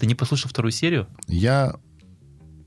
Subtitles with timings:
[0.00, 1.08] Ты не послушал вторую серию?
[1.28, 1.74] Я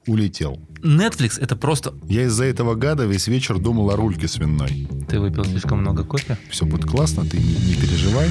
[0.06, 0.60] улетел.
[0.84, 1.96] Netflix это просто...
[2.08, 4.88] Я из-за этого гада весь вечер думал о рульке свиной.
[5.10, 6.38] Ты выпил слишком много кофе?
[6.52, 8.30] Все будет классно, ты не, не переживай.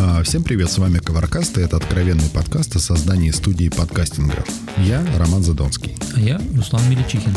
[0.00, 4.44] А, Всем привет, с вами Коваркаст, и это откровенный подкаст о создании студии подкастинга.
[4.78, 5.94] Я Роман Задонский.
[6.16, 7.34] А я Руслан Меличихин.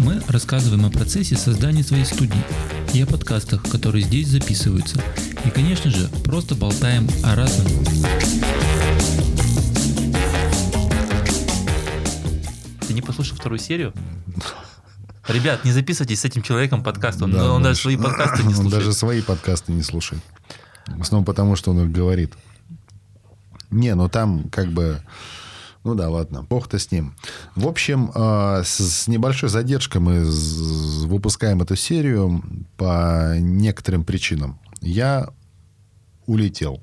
[0.00, 2.42] Мы рассказываем о процессе создания своей студии
[2.94, 4.98] и о подкастах, которые здесь записываются.
[5.44, 7.66] И, конечно же, просто болтаем о разном.
[12.86, 13.92] Ты не послушал вторую серию?
[15.28, 17.20] Ребят, не записывайтесь с этим человеком подкаст.
[17.20, 17.82] Он, Да, он даже Маш.
[17.82, 18.72] свои подкасты не Он слушает.
[18.72, 20.22] даже свои подкасты не слушает.
[20.86, 22.32] В основном потому, что он их говорит.
[23.70, 25.02] Не, ну там как бы...
[25.82, 27.14] Ну да, ладно, бог-то с ним.
[27.56, 30.24] В общем, э, с, небольшой задержкой мы
[31.06, 32.42] выпускаем эту серию
[32.76, 34.60] по некоторым причинам.
[34.82, 35.30] Я
[36.26, 36.82] улетел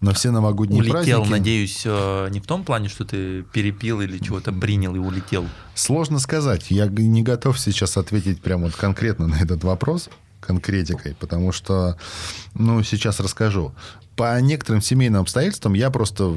[0.00, 1.28] на все новогодние Улетел, праздники.
[1.30, 5.46] надеюсь, э, не в том плане, что ты перепил или чего-то принял и улетел.
[5.74, 6.70] Сложно сказать.
[6.70, 11.96] Я не готов сейчас ответить прямо вот конкретно на этот вопрос конкретикой, потому что,
[12.54, 13.74] ну, сейчас расскажу.
[14.16, 16.36] По некоторым семейным обстоятельствам я просто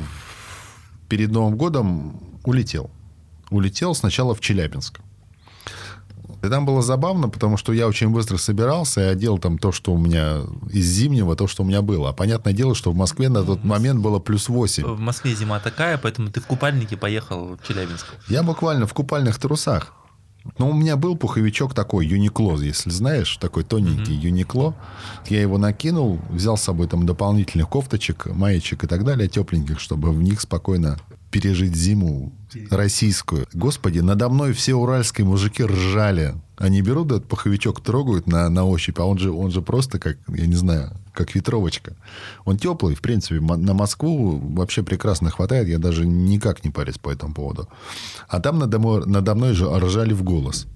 [1.10, 2.90] перед Новым годом улетел.
[3.50, 5.02] Улетел сначала в Челябинск.
[6.42, 9.92] И там было забавно, потому что я очень быстро собирался и одел там то, что
[9.92, 10.38] у меня
[10.72, 12.10] из зимнего, то, что у меня было.
[12.10, 14.84] А понятное дело, что в Москве на тот момент было плюс 8.
[14.86, 18.06] В Москве зима такая, поэтому ты в купальнике поехал в Челябинск.
[18.30, 19.94] Я буквально в купальных трусах.
[20.58, 24.76] Но у меня был пуховичок такой, Юникло, если знаешь, такой тоненький Юникло.
[25.28, 30.12] Я его накинул, взял с собой там дополнительных кофточек, маечек и так далее, тепленьких, чтобы
[30.12, 30.98] в них спокойно
[31.32, 32.34] пережить зиму
[32.70, 33.48] российскую.
[33.54, 36.36] Господи, надо мной все уральские мужики ржали.
[36.58, 40.18] Они берут этот пуховичок, трогают на, на ощупь, а он же, он же просто как,
[40.28, 41.96] я не знаю, как ветровочка.
[42.46, 45.68] Он теплый, в принципе, на Москву вообще прекрасно хватает.
[45.68, 47.70] Я даже никак не парюсь по этому поводу.
[48.28, 50.68] А там надо мной, надо мной же ржали в голос.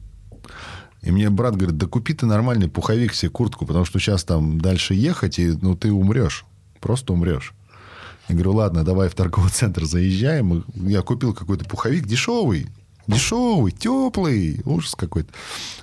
[1.02, 4.62] И мне брат говорит, да купи ты нормальный пуховик себе, куртку, потому что сейчас там
[4.62, 6.46] дальше ехать, и ну, ты умрешь.
[6.80, 7.54] Просто умрешь.
[8.30, 10.64] Я говорю, ладно, давай в торговый центр заезжаем.
[10.76, 12.70] Я купил какой-то пуховик дешевый.
[13.08, 14.62] Дешевый, теплый.
[14.66, 15.34] Ужас какой-то.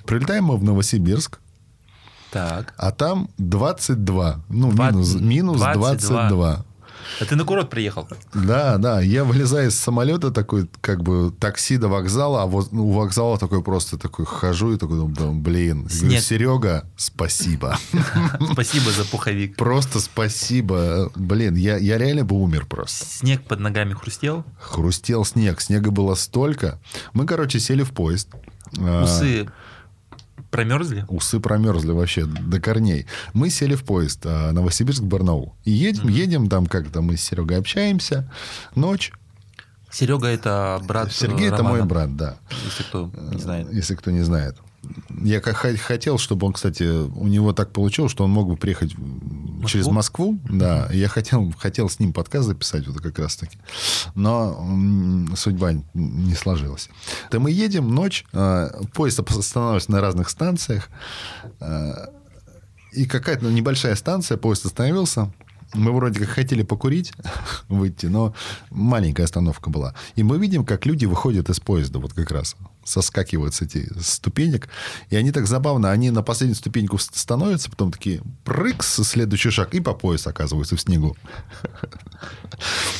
[0.05, 1.39] Прилетаем мы в Новосибирск,
[2.31, 2.73] Так.
[2.77, 4.41] а там 22.
[4.49, 6.29] Ну, Два- минус, минус 22.
[6.29, 6.65] 22.
[7.19, 8.07] А ты на курорт приехал?
[8.33, 9.01] Да, да.
[9.01, 13.37] Я вылезаю из самолета, такой, как бы, такси до вокзала, а вот ну, у вокзала
[13.37, 15.87] такой просто такой хожу и такой, думаю, блин.
[15.87, 16.21] Говорю.
[16.21, 17.77] Серега, спасибо.
[18.51, 19.55] Спасибо за пуховик.
[19.55, 21.11] Просто спасибо.
[21.15, 23.05] Блин, я, я реально бы умер просто.
[23.05, 25.61] Снег под ногами хрустел, Хрустел снег.
[25.61, 26.79] Снега было столько.
[27.13, 28.29] Мы, короче, сели в поезд.
[28.79, 29.47] А, усы
[30.51, 31.05] промерзли.
[31.07, 33.07] Усы промерзли вообще до корней.
[33.33, 35.55] Мы сели в поезд а, Новосибирск-Барнаул.
[35.63, 38.31] И едем, едем там как-то мы с Серегой общаемся.
[38.75, 39.11] Ночь.
[39.89, 42.37] Серега это брат Сергей э, это мой Романа, брат, да.
[42.65, 43.73] Если кто не знает.
[43.73, 44.57] Если кто не знает.
[45.23, 48.95] Я как хотел, чтобы он, кстати, у него так получилось, что он мог бы приехать
[49.67, 50.39] через Москву.
[50.49, 53.57] Да, я хотел, хотел с ним подкаст записать вот как раз таки.
[54.15, 54.57] Но
[55.35, 56.89] судьба не сложилась.
[57.29, 60.89] То мы едем, ночь, э, поезд останавливается на разных станциях.
[61.59, 61.91] э,
[62.93, 65.31] И какая-то ну, небольшая станция, поезд остановился.
[65.73, 67.13] Мы вроде как хотели покурить,
[67.69, 68.33] выйти, но
[68.71, 69.93] маленькая остановка была.
[70.15, 74.69] И мы видим, как люди выходят из поезда, вот как раз соскакивают с этих ступенек.
[75.09, 79.79] И они так забавно, они на последнюю ступеньку становятся, потом такие прыкс, следующий шаг, и
[79.79, 81.15] по пояс оказываются в снегу.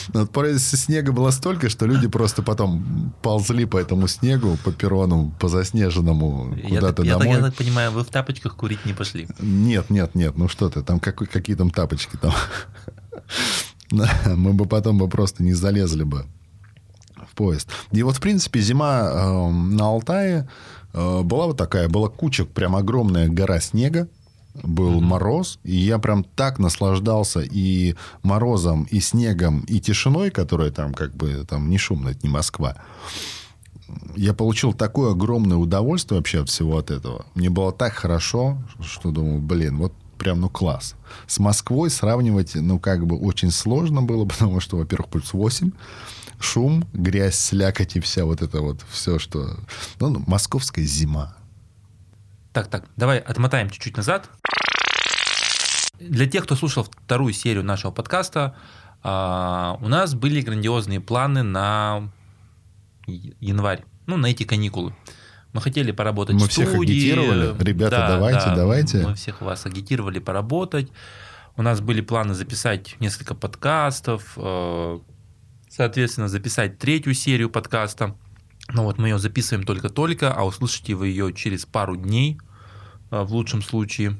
[0.09, 5.47] Вот снега было столько, что люди просто потом ползли по этому снегу, по перрону, по
[5.47, 7.30] заснеженному куда-то домой.
[7.30, 9.28] я так понимаю, вы в тапочках курить не пошли.
[9.40, 12.34] Нет, нет, нет, ну что ты, там как- какие там тапочки там.
[14.25, 16.25] Мы бы потом бы просто не залезли бы
[17.31, 17.69] в поезд.
[17.92, 20.50] И вот, в принципе, зима э, на Алтае
[20.94, 24.08] э, была вот такая, была куча, прям огромная гора снега,
[24.64, 30.94] был мороз, и я прям так наслаждался и морозом, и снегом, и тишиной, которая там
[30.94, 32.75] как бы там не шумно, это не Москва.
[34.16, 37.25] Я получил такое огромное удовольствие вообще от всего от этого.
[37.36, 40.95] Мне было так хорошо, что думаю, блин, вот прям, ну, класс.
[41.27, 45.72] С Москвой сравнивать, ну, как бы очень сложно было, потому что, во-первых, плюс 8,
[46.41, 49.57] шум, грязь, слякоть и вся вот это вот все, что...
[49.99, 51.35] Ну, ну, московская зима.
[52.53, 54.29] Так, так, давай отмотаем чуть-чуть назад.
[55.99, 58.55] Для тех, кто слушал вторую серию нашего подкаста,
[59.03, 62.11] а, у нас были грандиозные планы на
[63.07, 64.95] январь, ну, на эти каникулы.
[65.53, 66.93] Мы хотели поработать Мы в всех студии.
[66.93, 67.63] агитировали.
[67.63, 68.97] Ребята, Да, давайте, да, давайте.
[69.07, 70.89] Мы всех вас агитировали поработать.
[71.57, 74.99] У нас были планы записать несколько подкастов, э,
[75.71, 78.15] соответственно, записать третью серию подкаста.
[78.68, 82.38] Но вот мы ее записываем только-только, а услышите вы ее через пару дней,
[83.09, 84.19] э, в лучшем случае.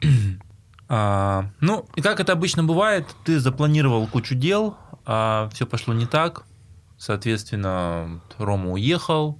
[0.94, 4.76] А, ну, и как это обычно бывает, ты запланировал кучу дел,
[5.06, 6.44] а все пошло не так.
[6.98, 9.38] Соответственно, Рома уехал.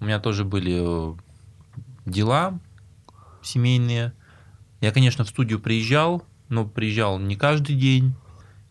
[0.00, 1.14] У меня тоже были э,
[2.04, 2.60] дела
[3.42, 4.12] семейные.
[4.82, 8.14] Я, конечно, в студию приезжал, но приезжал не каждый день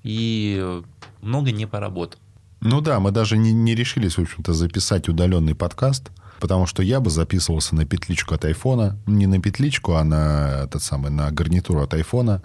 [0.05, 0.81] и
[1.21, 2.19] много не поработал.
[2.61, 6.99] Ну да, мы даже не, не решились, в общем-то, записать удаленный подкаст, потому что я
[6.99, 8.97] бы записывался на петличку от айфона.
[9.07, 12.41] Не на петличку, а на, этот самый, на гарнитуру от айфона.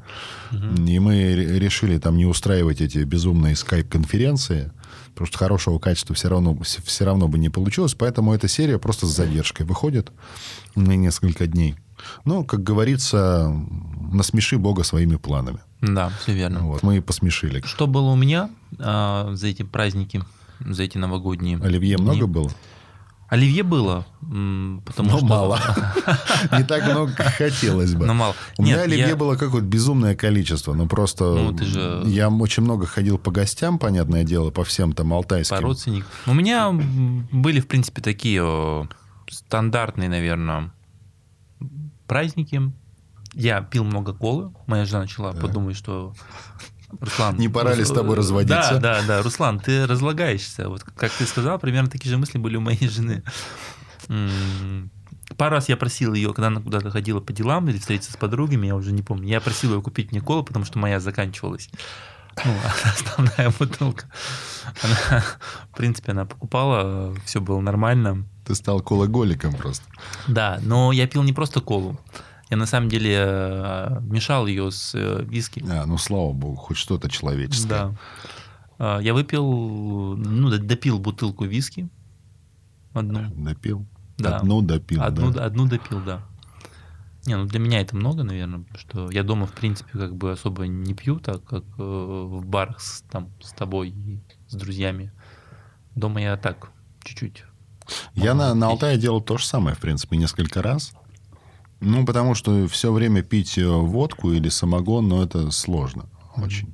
[0.53, 4.73] И мы ре- решили там не устраивать эти безумные скайп-конференции,
[5.11, 7.95] потому что хорошего качества все равно, все равно бы не получилось.
[7.95, 10.13] Поэтому эта серия просто с задержкой выходит
[10.75, 11.77] на несколько дней.
[12.25, 13.55] Ну, как говорится,
[14.13, 15.61] насмеши Бога своими планами.
[15.81, 16.61] Да, все верно.
[16.61, 16.83] Вот.
[16.83, 17.63] Мы и посмешили.
[17.65, 20.23] Что было у меня а, за эти праздники,
[20.61, 21.59] за эти новогодние?
[21.59, 22.05] Оливье дни?
[22.05, 22.51] много было?
[23.29, 25.27] Оливье было, потому Но что...
[25.27, 25.61] мало.
[26.59, 28.05] Не так много, как хотелось бы.
[28.05, 28.35] Но мало.
[28.59, 30.75] У меня оливье я- было какое-то безумное количество.
[30.75, 31.25] Ну, просто...
[31.25, 35.57] Ну, же- Я очень много ходил по гостям, понятное дело, по всем там алтайским.
[35.57, 36.11] По родственникам.
[36.27, 38.89] У меня были, в принципе, такие
[39.31, 40.73] стандартные, наверное,
[42.09, 42.73] праздники.
[43.35, 44.53] Я пил много колы.
[44.67, 46.15] Моя жена начала подумать, что
[46.99, 47.37] Руслан...
[47.37, 48.79] Не пора ли с тобой разводиться?
[48.79, 49.23] Да, да, да.
[49.23, 50.69] Руслан, ты разлагаешься.
[50.69, 53.23] Вот как ты сказал, примерно такие же мысли были у моей жены.
[55.37, 58.67] Пару раз я просил ее, когда она куда-то ходила по делам или встретиться с подругами,
[58.67, 59.29] я уже не помню.
[59.29, 61.71] Я просил ее купить мне колу, потому что моя заканчивалась.
[62.45, 62.53] Ну,
[62.85, 64.07] основная бутылка.
[64.83, 65.23] Она,
[65.73, 68.27] в принципе, она покупала, все было нормально.
[68.45, 69.85] Ты стал кологоликом просто.
[70.27, 71.99] Да, но я пил не просто колу.
[72.51, 75.65] Я на самом деле э, мешал ее с э, виски.
[75.71, 77.69] А, ну, слава богу, хоть что-то человеческое.
[77.69, 77.95] Да.
[78.79, 81.89] А, Я выпил, ну, допил бутылку виски.
[82.93, 83.31] Одну.
[83.37, 83.87] Допил.
[84.19, 84.39] Да.
[84.39, 85.45] Одну допил, Одну, да.
[85.45, 86.23] одну допил, да.
[87.27, 90.67] Не, ну для меня это много, наверное, что я дома, в принципе, как бы особо
[90.67, 95.13] не пью, так как э, в барах с, там, с тобой и с друзьями.
[95.95, 96.71] Дома я так,
[97.05, 97.45] чуть-чуть.
[98.15, 98.69] Я на, на.
[98.69, 100.95] Алтае делал то же самое, в принципе, несколько раз.
[101.81, 106.07] Ну, потому что все время пить э, водку или самогон, ну, это сложно
[106.37, 106.73] очень.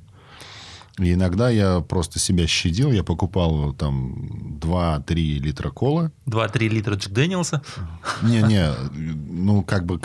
[0.99, 6.11] И иногда я просто себя щадил, я покупал там 2-3 литра колы.
[6.25, 7.61] 2-3 литра Джек Дэниелса.
[8.23, 9.99] Не-не, ну, как бы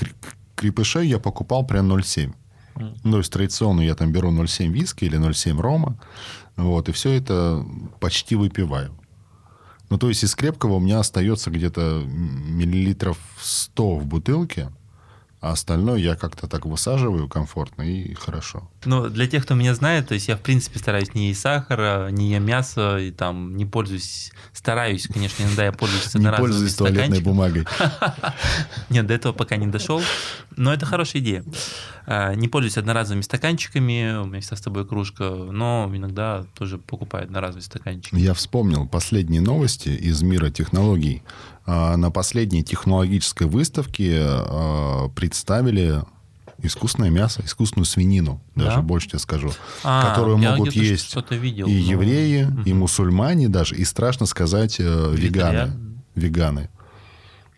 [0.54, 2.34] крепышей я покупал прям 0,7.
[2.74, 2.94] Мгм.
[3.04, 5.98] Ну, то есть традиционно я там беру 0,7 виски или 0,7 рома.
[6.56, 7.64] Вот, и все это
[7.98, 8.94] почти выпиваю.
[9.88, 14.70] Ну, то есть из крепкого у меня остается где-то миллилитров 100 в бутылке,
[15.42, 18.70] а остальное я как-то так высаживаю комфортно и хорошо.
[18.84, 22.10] Ну, для тех, кто меня знает, то есть я, в принципе, стараюсь не есть сахара,
[22.12, 27.20] не ем мясо, и там не пользуюсь, стараюсь, конечно, иногда я пользуюсь Не пользуюсь туалетной
[27.20, 27.66] бумагой.
[28.88, 30.00] Нет, до этого пока не дошел,
[30.56, 31.44] но это хорошая идея.
[32.06, 37.24] А, Не пользуюсь одноразовыми стаканчиками, у меня всегда с тобой кружка, но иногда тоже покупаю
[37.24, 38.14] одноразовые стаканчики.
[38.14, 41.24] Я вспомнил последние новости из мира технологий.
[41.64, 46.02] А, На последней технологической выставке а, представили
[46.62, 48.82] искусственное мясо, искусственную свинину, даже Да?
[48.82, 49.50] больше тебе скажу,
[49.84, 52.78] А, которую могут есть видел, и но- евреи, и Мгм.
[52.80, 55.72] мусульмане даже, и страшно сказать э, веганы.
[56.14, 56.68] Веганы.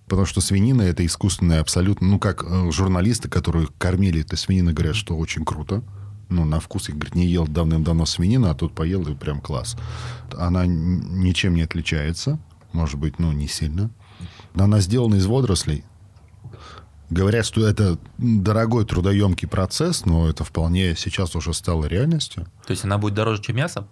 [0.07, 4.97] Потому что свинина это искусственная абсолютно, ну как э, журналисты, которые кормили этой свининой, говорят,
[4.97, 5.83] что очень круто.
[6.31, 9.77] Ну, на вкус, я, говорит, не ел давным-давно свинину, а тут поел, и прям класс.
[10.37, 12.39] Она ничем не отличается.
[12.75, 13.89] Может быть, ну, не сильно.
[14.53, 15.85] Но она сделана из водорослей.
[17.09, 22.47] Говорят, что это дорогой трудоемкий процесс, но это вполне сейчас уже стало реальностью.
[22.67, 23.87] То есть она будет дороже, чем мясо?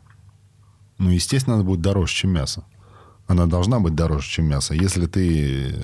[0.98, 2.64] Ну, естественно, она будет дороже, чем мясо.
[3.28, 4.74] Она должна быть дороже, чем мясо.
[4.74, 5.76] Если ты...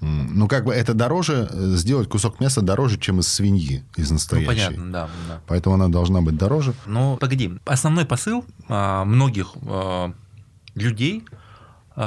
[0.00, 4.14] Ну, как бы это дороже, э, сделать кусок мяса дороже, чем из свиньи, из Ну,
[4.14, 4.46] настоящей.
[4.46, 5.40] понятно, да, да.
[5.48, 6.74] Поэтому она должна быть дороже.
[6.84, 7.58] Ну, погоди.
[7.64, 10.12] Основной посыл а, многих а,
[10.74, 11.24] людей,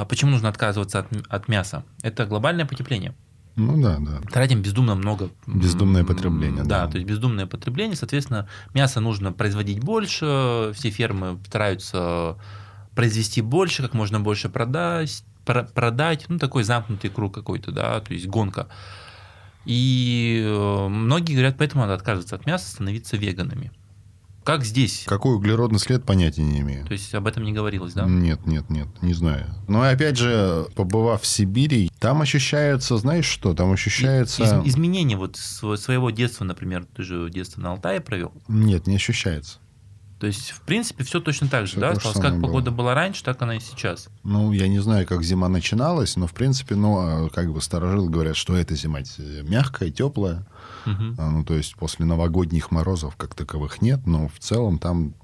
[0.08, 3.14] почему нужно отказываться от, от мяса, это глобальное потепление.
[3.56, 4.20] Ну, да, да.
[4.30, 5.28] Тратим бездумно много.
[5.46, 6.92] Бездумное потребление, Да, да.
[6.92, 7.96] то есть бездумное потребление.
[7.96, 10.70] Соответственно, мясо нужно производить больше.
[10.74, 12.36] Все фермы стараются
[12.94, 16.26] произвести больше, как можно больше продать, про- продать.
[16.28, 18.68] Ну, такой замкнутый круг какой-то, да, то есть гонка.
[19.66, 23.72] И э, многие говорят, поэтому надо отказываться от мяса, становиться веганами.
[24.56, 25.04] Как здесь?
[25.06, 26.86] Какой углеродный след, понятия не имею.
[26.86, 28.04] То есть об этом не говорилось, да?
[28.06, 29.46] Нет, нет, нет, не знаю.
[29.68, 34.42] Но опять же, побывав в Сибири, там ощущается, знаешь что, там ощущается...
[34.42, 38.32] Из- изменения вот сво- своего детства, например, ты же детство на Алтае провел.
[38.48, 39.58] Нет, не ощущается.
[40.18, 41.92] То есть, в принципе, все точно так же, Всё да?
[41.92, 42.42] то Осталось, как было.
[42.42, 44.08] погода была раньше, так она и сейчас.
[44.22, 48.10] Ну, я не знаю, как зима начиналась, но, в принципе, ну, а, как бы старожилы
[48.10, 48.98] говорят, что это зима
[49.44, 50.46] мягкая, теплая.
[50.86, 55.14] А, Ну, то есть после новогодних морозов как таковых нет, но в целом там,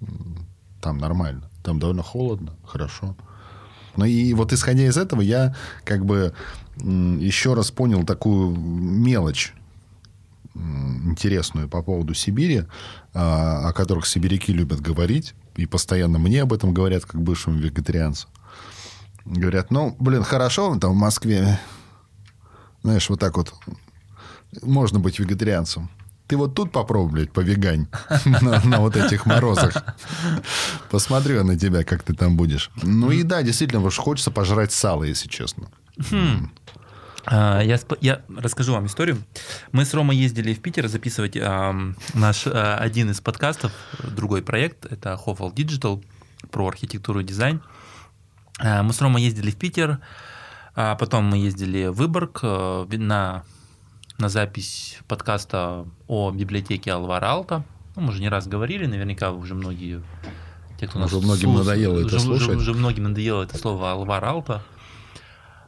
[0.80, 1.50] там нормально.
[1.62, 3.16] Там довольно холодно, хорошо.
[3.96, 6.34] Ну и вот исходя из этого, я как бы
[6.76, 9.54] еще раз понял такую мелочь
[10.54, 12.64] интересную по поводу Сибири,
[13.12, 18.28] а, о которых сибиряки любят говорить, и постоянно мне об этом говорят, как бывшему вегетарианцу.
[19.24, 21.58] Говорят, ну, блин, хорошо там в Москве,
[22.82, 23.52] знаешь, вот так вот
[24.62, 25.90] можно быть вегетарианцем.
[26.26, 27.86] Ты вот тут попробуй, блядь, повегань
[28.24, 29.74] на, на вот этих морозах.
[30.90, 32.70] Посмотрю на тебя, как ты там будешь.
[32.82, 35.68] Ну и да, действительно, уж хочется пожрать сало, если честно.
[37.28, 39.18] А, Я, я расскажу вам историю.
[39.72, 43.72] Мы с Ромой ездили в Питер записывать ам, наш а, один из подкастов,
[44.02, 46.04] другой проект, это Hofal Digital
[46.50, 47.62] про архитектуру и дизайн.
[48.58, 49.98] А, Мы с Ромой ездили в Питер,
[50.74, 53.44] а потом мы ездили в Выборг э, на,
[54.18, 57.64] на запись подкаста о библиотеке Алвара Алта.
[57.94, 60.02] Ну, мы уже не раз говорили, наверняка уже многие
[60.80, 62.56] те, кто Уже нас многим слуш- надоело это уже- уже- слушать.
[62.56, 64.62] Уже многим надоело это слово Алвара Алта.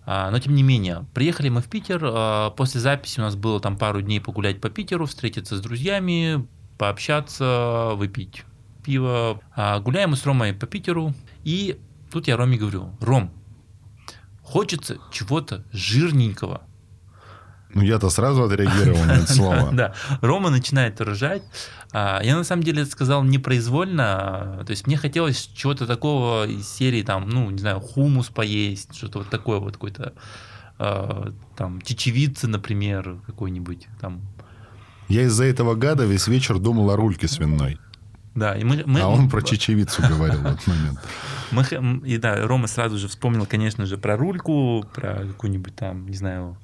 [0.06, 2.00] А, Но тем не менее, приехали мы в Питер.
[2.02, 6.46] а, После записи у нас было там пару дней погулять по Питеру, встретиться с друзьями,
[6.78, 8.44] пообщаться, выпить
[8.84, 9.40] пиво.
[9.54, 11.12] А, Гуляем мы с Ромой по Питеру.
[11.44, 11.78] И
[12.10, 13.30] тут я Роме говорю, Ром,
[14.42, 16.62] хочется чего-то жирненького.
[17.74, 19.68] Ну, я-то сразу отреагировал на это слово.
[19.72, 21.42] Да, Рома начинает ржать.
[21.92, 24.62] А, Я на самом деле это сказал непроизвольно.
[24.66, 29.18] То есть мне хотелось чего-то такого из серии, там, ну, не знаю, хумус поесть, что-то
[29.18, 30.14] вот такое вот какой-то
[30.78, 34.22] а, там чечевицы, например, какой-нибудь там.
[35.08, 37.78] Я из-за этого гада весь вечер думал о рульке свиной.
[38.34, 41.00] Да, и мы, мы- А он про чечевицу говорил в этот момент.
[41.50, 41.62] мы
[42.06, 46.56] и да, Рома сразу же вспомнил, конечно же, про рульку, про какую-нибудь там, не знаю,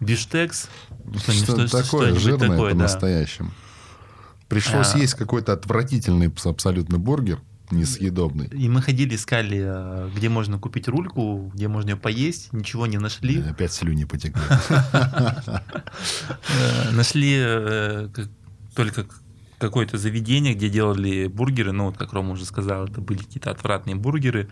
[0.00, 0.68] биштекс.
[1.18, 2.76] Что-нибудь- Что-то что- такое что-нибудь жирное такое, да.
[2.76, 3.50] по-настоящему.
[4.48, 4.98] Пришлось А.
[4.98, 7.40] есть какой-то отвратительный абсолютно бургер,
[7.72, 8.46] несъедобный.
[8.46, 12.98] И мы ходили, искали, э, где можно купить рульку, где можно ее поесть, ничего не
[12.98, 13.40] нашли.
[13.40, 14.40] И Опять слюни потекли.
[16.48, 18.08] Э, Нашли э,
[18.74, 19.06] только
[19.58, 21.72] какое-то заведение, где делали бургеры.
[21.72, 24.48] Ну, вот как Рома уже сказал, это были какие-то отвратные бургеры.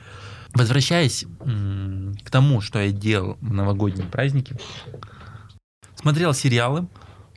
[0.54, 1.24] Возвращаясь
[2.24, 4.56] к тому, что я делал в новогодние праздники,
[6.04, 6.86] смотрел сериалы.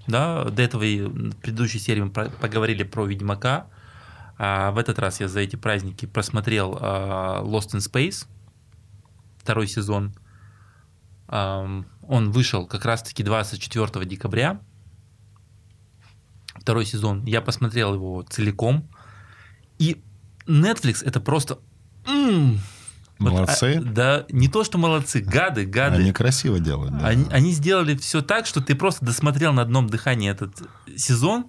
[0.08, 3.68] Да, до этого и в предыдущей серии мы про- поговорили про Ведьмака.
[4.38, 8.28] А в этот раз я за эти праздники просмотрел а, Lost in Space,
[9.38, 10.14] второй сезон.
[11.30, 14.60] Ам, Он вышел как раз-таки 24 декабря.
[16.56, 17.24] Второй сезон.
[17.26, 18.90] Я посмотрел его целиком.
[19.80, 20.04] И
[20.46, 21.60] Netflix это просто...
[23.20, 23.78] м, вот, Молодцы.
[23.78, 25.98] а, да, не то, что молодцы, гады, гады.
[25.98, 26.98] Они красиво делают.
[26.98, 27.08] да.
[27.08, 30.54] Они, они сделали все так, что ты просто досмотрел на одном дыхании этот
[30.96, 31.48] сезон,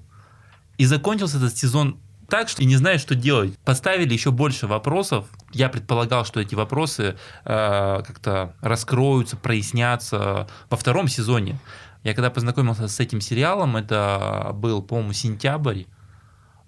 [0.77, 1.99] и закончился этот сезон
[2.29, 3.59] так, что и не знаешь, что делать.
[3.65, 5.27] Поставили еще больше вопросов.
[5.53, 11.59] Я предполагал, что эти вопросы э, как-то раскроются, прояснятся во втором сезоне.
[12.05, 15.85] Я когда познакомился с этим сериалом, это был, по-моему, сентябрь.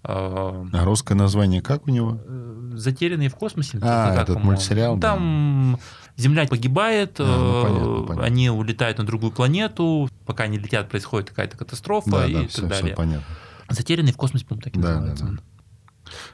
[0.02, 2.18] А русское название как у него?
[2.24, 3.78] э, Затерянные в космосе.
[3.82, 5.12] А, так, этот мультсериал, да.
[5.14, 5.78] Там
[6.16, 8.24] Земля погибает, А, ну, э, понятно, понятно.
[8.24, 12.50] они улетают на другую планету, пока они летят, происходит какая-то катастрофа Да, и да, так
[12.50, 12.94] все, далее.
[12.94, 13.26] понятно.
[13.68, 15.24] Затерянный в космосе, по-моему, так и Да, называется.
[15.24, 15.38] да, да.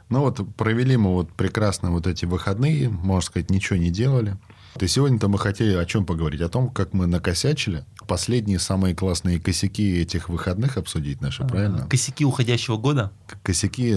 [0.08, 4.36] Ну вот провели мы вот прекрасно вот эти выходные, можно сказать, ничего не делали.
[4.74, 6.40] То есть сегодня-то мы хотели о чем поговорить?
[6.40, 7.84] О том, как мы накосячили.
[8.06, 11.86] Последние самые классные косяки этих выходных обсудить наши, правильно?
[11.88, 13.10] Косяки уходящего года.
[13.42, 13.96] Косяки,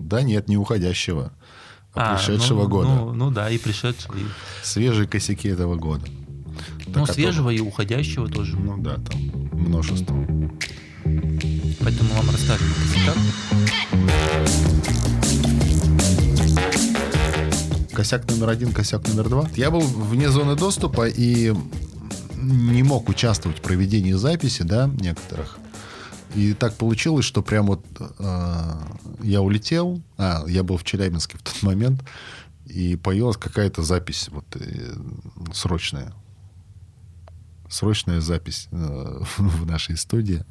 [0.00, 1.32] да нет, не уходящего,
[1.94, 2.88] а, А, пришедшего ну, года.
[2.88, 4.16] Ну, ну да, и пришедшего.
[4.16, 4.24] и-
[4.62, 6.04] Свежие косяки этого года.
[6.86, 8.56] Ну, а свежего и уходящего тоже.
[8.56, 9.20] Ну да, там
[9.52, 10.16] множество.
[11.04, 13.16] Поэтому вам расскажем о косяках.
[17.92, 19.48] Косяк номер один, косяк номер два.
[19.54, 21.54] Я был вне зоны доступа и
[22.44, 25.58] не мог участвовать в проведении записи, да, некоторых.
[26.34, 27.84] И так получилось, что прям вот
[28.18, 28.72] э,
[29.22, 32.02] я улетел, а, я был в Челябинске в тот момент,
[32.66, 34.94] и появилась какая-то запись вот э,
[35.52, 36.12] срочная.
[37.68, 40.44] срочная запись э, в нашей студии.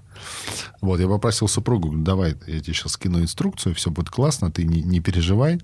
[0.79, 4.63] Вот, я попросил супругу, говорю, давай, я тебе сейчас скину инструкцию, все будет классно, ты
[4.63, 5.59] не, не переживай,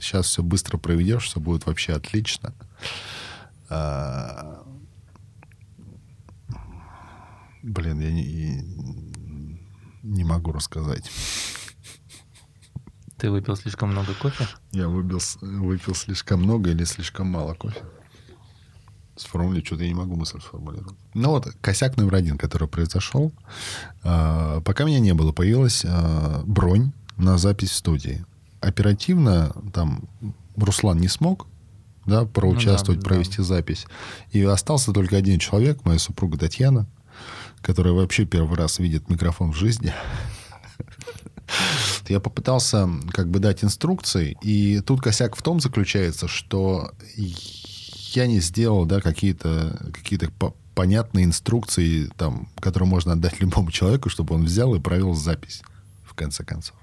[0.00, 2.52] сейчас все быстро проведешь, все будет вообще отлично.
[3.68, 4.64] А,
[7.62, 8.64] Блин, я не,
[10.02, 11.10] не могу рассказать.
[13.18, 14.46] Ты выпил слишком много кофе?
[14.72, 17.80] Я выпил, выпил слишком много или слишком мало кофе.
[19.14, 20.96] Сформулировать что-то я не могу мысль сформулировать.
[21.12, 23.34] Ну вот, косяк номер один, который произошел.
[24.02, 28.24] Э, пока меня не было, появилась э, бронь на запись в студии.
[28.60, 30.08] Оперативно там
[30.56, 31.46] Руслан не смог
[32.06, 33.44] да, проучаствовать, ну, да, провести да.
[33.44, 33.86] запись.
[34.30, 36.86] И остался только один человек, моя супруга Татьяна,
[37.62, 39.92] которая вообще первый раз видит микрофон в жизни.
[42.08, 48.40] Я попытался как бы дать инструкции, и тут косяк в том заключается, что я не
[48.40, 50.18] сделал да, какие-то какие
[50.74, 55.62] понятные инструкции, там, которые можно отдать любому человеку, чтобы он взял и провел запись,
[56.04, 56.76] в конце концов.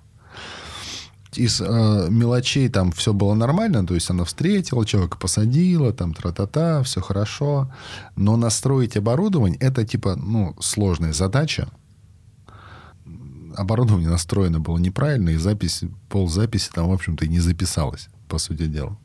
[1.38, 6.82] Из э, мелочей там все было нормально, то есть она встретила человека, посадила, там тра-та-та,
[6.82, 7.72] все хорошо.
[8.16, 11.70] Но настроить оборудование это типа ну сложная задача.
[13.56, 18.40] Оборудование настроено было неправильно, и запись, пол записи там, в общем-то, и не записалась, по
[18.40, 18.98] сути дела.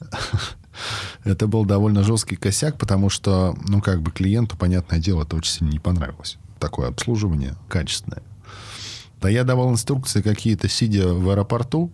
[1.24, 5.52] Это был довольно жесткий косяк, потому что, ну, как бы клиенту, понятное дело, это очень
[5.52, 6.38] сильно не понравилось.
[6.58, 8.22] Такое обслуживание качественное.
[9.22, 11.92] Да я давал инструкции какие-то, сидя в аэропорту,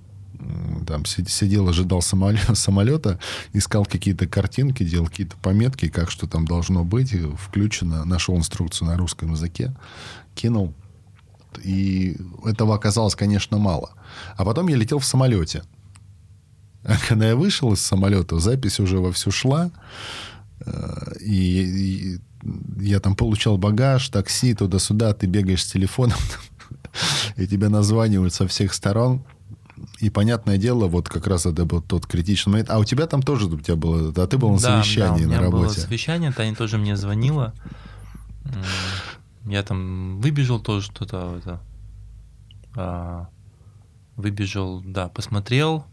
[0.87, 3.18] там сидел, ожидал самолета,
[3.52, 8.97] искал какие-то картинки, делал какие-то пометки, как что там должно быть, включено, нашел инструкцию на
[8.97, 9.75] русском языке,
[10.35, 10.73] кинул.
[11.62, 13.90] И этого оказалось, конечно, мало.
[14.37, 15.64] А потом я летел в самолете.
[16.85, 19.70] А когда я вышел из самолета, запись уже вовсю шла.
[20.61, 22.18] Э, и
[22.80, 26.18] я там получал багаж, такси, туда-сюда, ты бегаешь с телефоном,
[27.37, 29.25] и тебя названивают со всех сторон.
[30.00, 32.71] И понятное дело, вот как раз это был тот критичный момент.
[32.71, 35.25] А у тебя там тоже у тебя было, а ты был на да, совещании да,
[35.25, 35.64] у меня на работе.
[35.64, 37.55] было совещание, Таня тоже мне звонила.
[39.45, 41.61] Я там выбежал тоже что-то это,
[42.75, 43.28] а,
[44.17, 45.87] выбежал, да, посмотрел,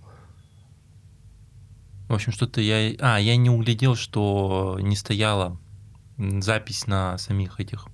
[2.08, 2.96] в общем, что-то я...
[3.00, 5.60] А, я не углядел, что не стояла
[6.18, 7.88] запись на самих этих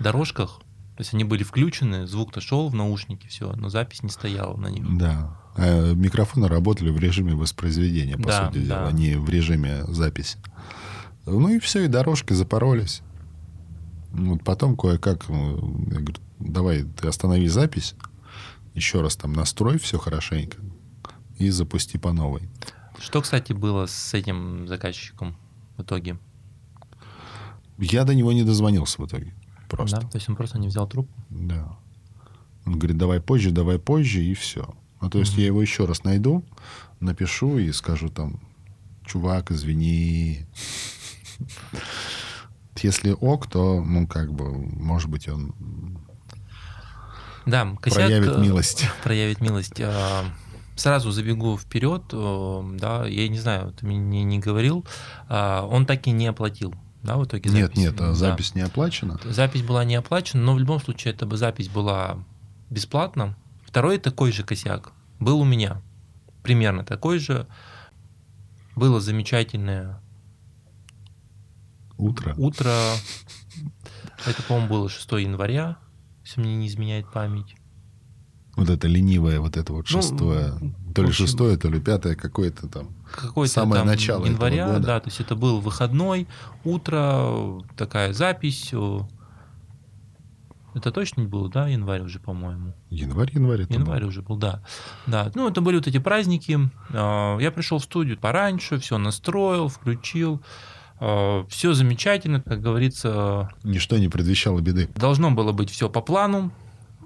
[0.00, 0.60] дорожках.
[0.96, 4.68] То есть они были включены, звук-то шел в наушники, все, но запись не стояла на
[4.68, 4.84] них.
[4.98, 5.38] Да.
[5.56, 8.92] А микрофоны работали в режиме воспроизведения, по да, сути дела, да.
[8.92, 10.38] не в режиме записи.
[11.24, 13.02] Ну и все, и дорожки запоролись.
[14.10, 17.94] Вот потом кое-как, ну, я говорю, давай ты останови запись,
[18.74, 20.58] еще раз там настрой все хорошенько
[21.38, 22.48] и запусти по новой.
[22.98, 25.36] Что, кстати, было с этим заказчиком
[25.76, 26.18] в итоге?
[27.78, 29.34] Я до него не дозвонился в итоге.
[29.76, 30.00] Просто.
[30.00, 31.12] Да, то есть он просто не взял трубку?
[31.30, 31.76] Да.
[32.66, 34.74] Он говорит, давай позже, давай позже, и все.
[35.00, 35.40] Ну, то есть угу.
[35.40, 36.44] я его еще раз найду,
[37.00, 38.40] напишу и скажу там,
[39.04, 40.46] чувак, извини.
[42.82, 45.54] Если ок, то, ну, как бы, может быть, он
[47.46, 48.86] да, косяк, проявит милость.
[49.02, 49.80] Проявит милость.
[49.80, 50.24] А,
[50.76, 54.84] сразу забегу вперед, да, я не знаю, ты мне не говорил,
[55.28, 56.74] а, он так и не оплатил.
[57.02, 57.76] Да, в итоге запись.
[57.76, 58.60] Нет, нет, а запись да.
[58.60, 59.18] не оплачена.
[59.24, 62.24] Запись была не оплачена, но в любом случае эта бы запись была
[62.70, 63.36] бесплатна.
[63.66, 65.82] Второй такой же косяк был у меня.
[66.42, 67.46] Примерно такой же.
[68.76, 70.00] Было замечательное
[71.98, 72.34] утро.
[72.36, 72.72] Утро.
[74.24, 75.78] Это, по-моему, было 6 января,
[76.24, 77.56] если мне не изменяет память.
[78.56, 81.80] Вот это ленивое, вот это вот ну, шестое, ну, то ли общем, шестое, то ли
[81.80, 84.86] пятое, какое-то там какое самое там начало января, этого года.
[84.86, 86.28] да, то есть это был выходной,
[86.64, 88.74] утро, такая запись.
[90.74, 92.74] Это точно было, да, январь уже, по-моему.
[92.88, 93.62] Январь, январь.
[93.62, 94.08] Это январь был.
[94.08, 94.62] уже был, да.
[95.06, 96.58] Да, ну это были вот эти праздники.
[96.90, 100.40] А, я пришел в студию пораньше, все настроил, включил.
[100.98, 103.50] А, все замечательно, как говорится.
[103.64, 104.88] Ничто не предвещало беды.
[104.96, 106.50] Должно было быть все по плану,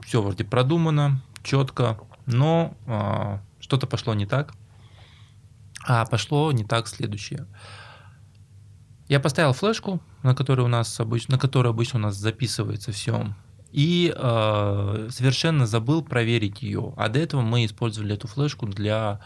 [0.04, 4.52] все вроде продумано, четко, но а, что-то пошло не так.
[5.86, 7.46] А пошло не так следующее.
[9.08, 13.32] Я поставил флешку, на которой у нас обычно, на которой обычно у нас записывается все,
[13.70, 16.92] и э, совершенно забыл проверить ее.
[16.96, 19.20] А до этого мы использовали эту флешку для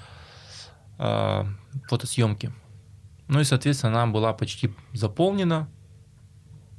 [0.99, 1.45] э,
[1.89, 2.53] фотосъемки.
[3.29, 5.69] Ну и, соответственно, она была почти заполнена,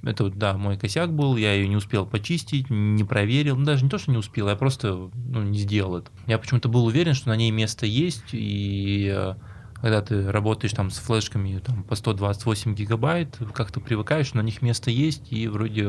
[0.03, 3.83] это вот, да, мой косяк был, я ее не успел почистить, не проверил, ну, даже
[3.83, 6.11] не то, что не успел, я просто ну, не сделал это.
[6.25, 9.35] Я почему-то был уверен, что на ней место есть, и э,
[9.75, 14.89] когда ты работаешь там с флешками там, по 128 гигабайт, как-то привыкаешь, на них место
[14.89, 15.87] есть, и вроде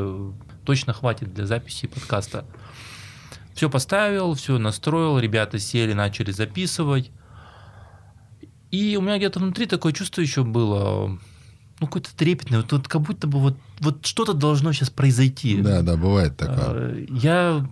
[0.65, 2.45] точно хватит для записи подкаста.
[3.55, 7.11] Все поставил, все настроил, ребята сели, начали записывать.
[8.71, 11.19] И у меня где-то внутри такое чувство еще было,
[11.83, 12.61] ну, какое-то трепетное.
[12.61, 15.61] Вот, вот как будто бы вот, вот что-то должно сейчас произойти.
[15.61, 16.57] Да, да, бывает такое.
[16.59, 17.69] А, я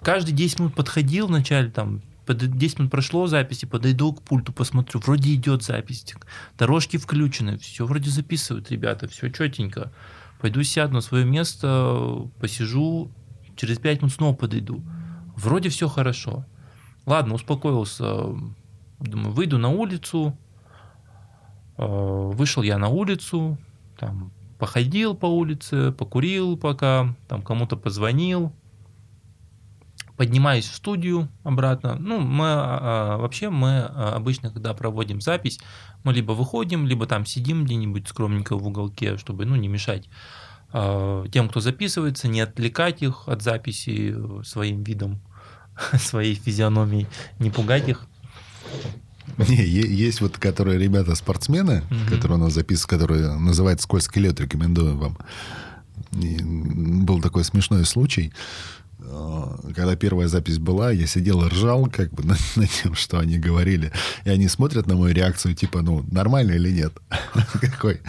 [0.00, 5.34] каждые 10 минут подходил вначале, там, 10 минут прошло записи, подойду к пульту, посмотрю, вроде
[5.34, 6.04] идет запись,
[6.58, 9.92] дорожки включены, все вроде записывают ребята, все четенько.
[10.40, 13.10] Пойду сяду на свое место, посижу,
[13.56, 14.82] через 5 минут снова подойду.
[15.36, 16.44] Вроде все хорошо.
[17.06, 18.26] Ладно, успокоился.
[19.00, 20.36] Думаю, выйду на улицу.
[21.78, 23.56] Э, вышел я на улицу,
[23.98, 28.52] там, походил по улице, покурил пока, там кому-то позвонил,
[30.16, 31.94] поднимаюсь в студию обратно.
[31.94, 35.60] Ну, мы а, а вообще мы а, обычно, когда проводим запись,
[36.02, 40.08] мы либо выходим, либо там сидим где-нибудь скромненько в уголке, чтобы ну, не мешать
[40.72, 45.20] а, тем, кто записывается, не отвлекать их от записи своим видом,
[45.96, 47.06] своей физиономией,
[47.38, 48.04] не пугать их.
[49.36, 52.14] Не, есть вот, которые ребята спортсмены, угу.
[52.14, 55.18] которые у нас записывают, которые называют «Скользкий лед», рекомендую вам.
[56.12, 58.32] И был такой смешной случай.
[59.00, 63.18] Э, когда первая запись была, я сидел и ржал как бы над, над тем, что
[63.18, 63.92] они говорили.
[64.24, 66.92] И они смотрят на мою реакцию, типа, ну, нормально или нет?
[67.60, 68.00] Какой?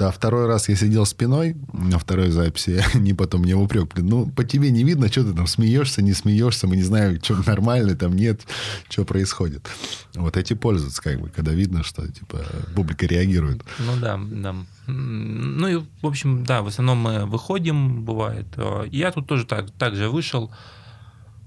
[0.00, 4.26] Да, второй раз я сидел спиной на второй записи, они потом мне упрек, блин, ну,
[4.30, 7.94] по тебе не видно, что ты там смеешься, не смеешься, мы не знаем, что нормально,
[7.94, 8.40] там нет,
[8.88, 9.68] что происходит.
[10.14, 12.38] Вот эти пользуются, как бы, когда видно, что, типа,
[12.74, 13.62] публика реагирует.
[13.78, 14.56] Ну, да, да.
[14.86, 18.46] Ну, и, в общем, да, в основном мы выходим, бывает.
[18.90, 20.50] Я тут тоже так, так же вышел,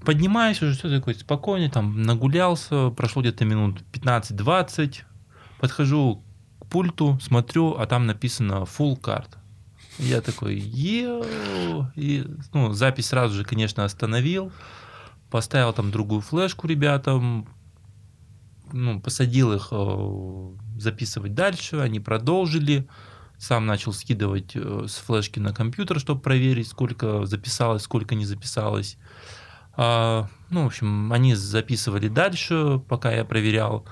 [0.04, 5.00] поднимаюсь уже, все такое спокойно, там, нагулялся, прошло где-то минут 15-20,
[5.58, 6.23] подхожу
[6.74, 9.28] пульту, смотрю, а там написано full card.
[10.00, 11.22] Я такой, е
[11.94, 14.50] и ну, запись сразу же, конечно, остановил,
[15.30, 17.46] поставил там другую флешку ребятам,
[18.72, 22.88] ну, посадил их э, записывать дальше, они продолжили,
[23.38, 28.98] сам начал скидывать э, с флешки на компьютер, чтобы проверить, сколько записалось, сколько не записалось.
[29.76, 33.86] А, ну, в общем, они записывали дальше, пока я проверял.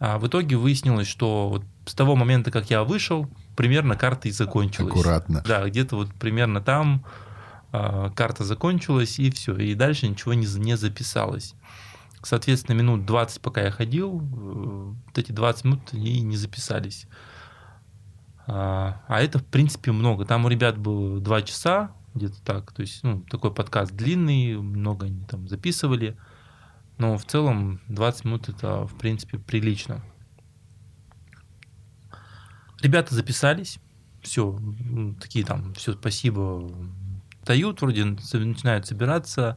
[0.00, 4.32] А в итоге выяснилось, что вот с того момента, как я вышел, примерно карта и
[4.32, 4.92] закончилась.
[4.92, 5.42] Аккуратно.
[5.46, 7.04] Да, где-то вот примерно там
[7.72, 9.56] а, карта закончилась, и все.
[9.56, 11.54] И дальше ничего не, не записалось.
[12.22, 17.06] Соответственно, минут 20, пока я ходил, э, вот эти 20 минут и не записались.
[18.48, 20.24] А, а это, в принципе, много.
[20.24, 22.72] Там у ребят было 2 часа, где-то так.
[22.72, 26.16] То есть, ну, такой подкаст длинный, много они там записывали.
[26.98, 30.02] Но в целом 20 минут это, в принципе, прилично.
[32.82, 33.78] Ребята записались,
[34.22, 34.58] все,
[35.20, 36.70] такие там, все, спасибо,
[37.44, 39.56] дают, вроде начинают собираться,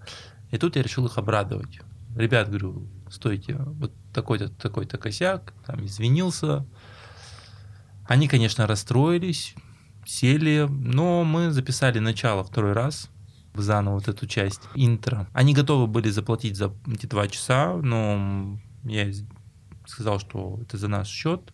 [0.52, 1.80] и тут я решил их обрадовать.
[2.16, 6.66] Ребят, говорю, стойте, вот такой-то, такой-то косяк, там, извинился.
[8.08, 9.54] Они, конечно, расстроились,
[10.06, 13.10] сели, но мы записали начало второй раз,
[13.54, 15.28] заново вот эту часть интро.
[15.34, 19.12] Они готовы были заплатить за эти два часа, но я
[19.86, 21.54] сказал, что это за наш счет.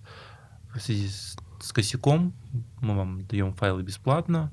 [0.74, 2.34] В связи с с косяком,
[2.80, 4.52] мы вам даем файлы бесплатно.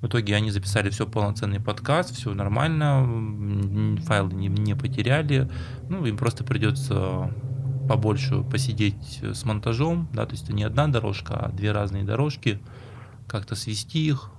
[0.00, 3.04] В итоге они записали все полноценный подкаст, все нормально,
[4.04, 5.50] файлы не, не потеряли.
[5.88, 7.34] Ну, им просто придется
[7.88, 12.60] побольше посидеть с монтажом, да, то есть это не одна дорожка, а две разные дорожки,
[13.26, 14.30] как-то свести их.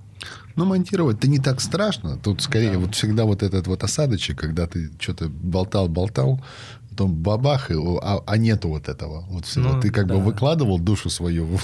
[0.56, 2.18] Ну, монтировать-то не так страшно.
[2.18, 2.78] Тут скорее да.
[2.78, 6.40] вот всегда вот этот вот осадочек, когда ты что-то болтал-болтал,
[6.90, 9.22] потом бабах, а, а нету вот этого.
[9.28, 9.74] Вот всего.
[9.74, 10.14] Ну, ты как да.
[10.14, 11.58] бы выкладывал душу свою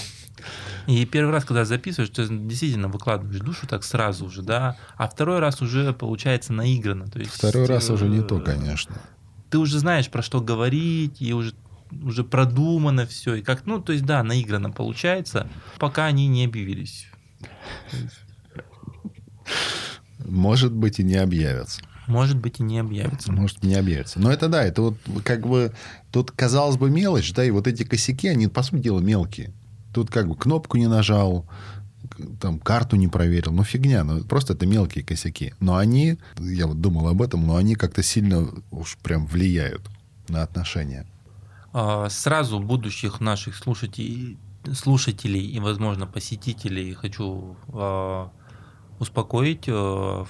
[0.87, 5.39] и первый раз, когда записываешь, ты действительно выкладываешь душу так сразу уже, да, а второй
[5.39, 7.07] раз уже получается наиграно.
[7.07, 8.95] То есть, второй раз уже не то, конечно.
[9.49, 11.53] Ты уже знаешь, про что говорить, и уже
[12.03, 15.47] уже продумано все, и как, ну, то есть, да, наиграно получается,
[15.79, 17.07] пока они не объявились.
[20.19, 21.81] Может быть, и не объявятся.
[22.07, 23.31] Может быть, и не объявится.
[23.31, 24.19] Может, не объявится.
[24.19, 25.73] Но это да, это вот как бы...
[26.11, 29.53] Тут, казалось бы, мелочь, да, и вот эти косяки, они, по сути дела, мелкие.
[29.93, 31.45] Тут как бы кнопку не нажал,
[32.39, 33.51] там карту не проверил.
[33.51, 34.03] Ну, фигня.
[34.03, 35.53] Ну, просто это мелкие косяки.
[35.59, 39.89] Но они, я вот думал об этом, но они как-то сильно уж прям влияют
[40.29, 41.05] на отношения.
[41.73, 44.37] А, сразу будущих наших слушателей,
[44.73, 48.27] слушателей и, возможно, посетителей хочу э,
[48.99, 50.29] успокоить э, в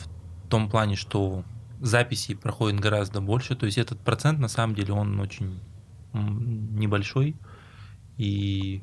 [0.50, 1.44] том плане, что
[1.80, 3.56] записей проходит гораздо больше.
[3.56, 5.60] То есть этот процент, на самом деле, он очень
[6.14, 7.36] небольшой.
[8.18, 8.82] И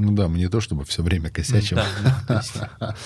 [0.00, 1.76] Ну да, мы не то чтобы все время косячим.
[2.26, 2.42] Да,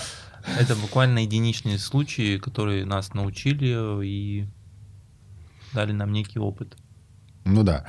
[0.59, 4.47] это буквально единичные случаи, которые нас научили и
[5.73, 6.77] дали нам некий опыт.
[7.43, 7.85] Ну да.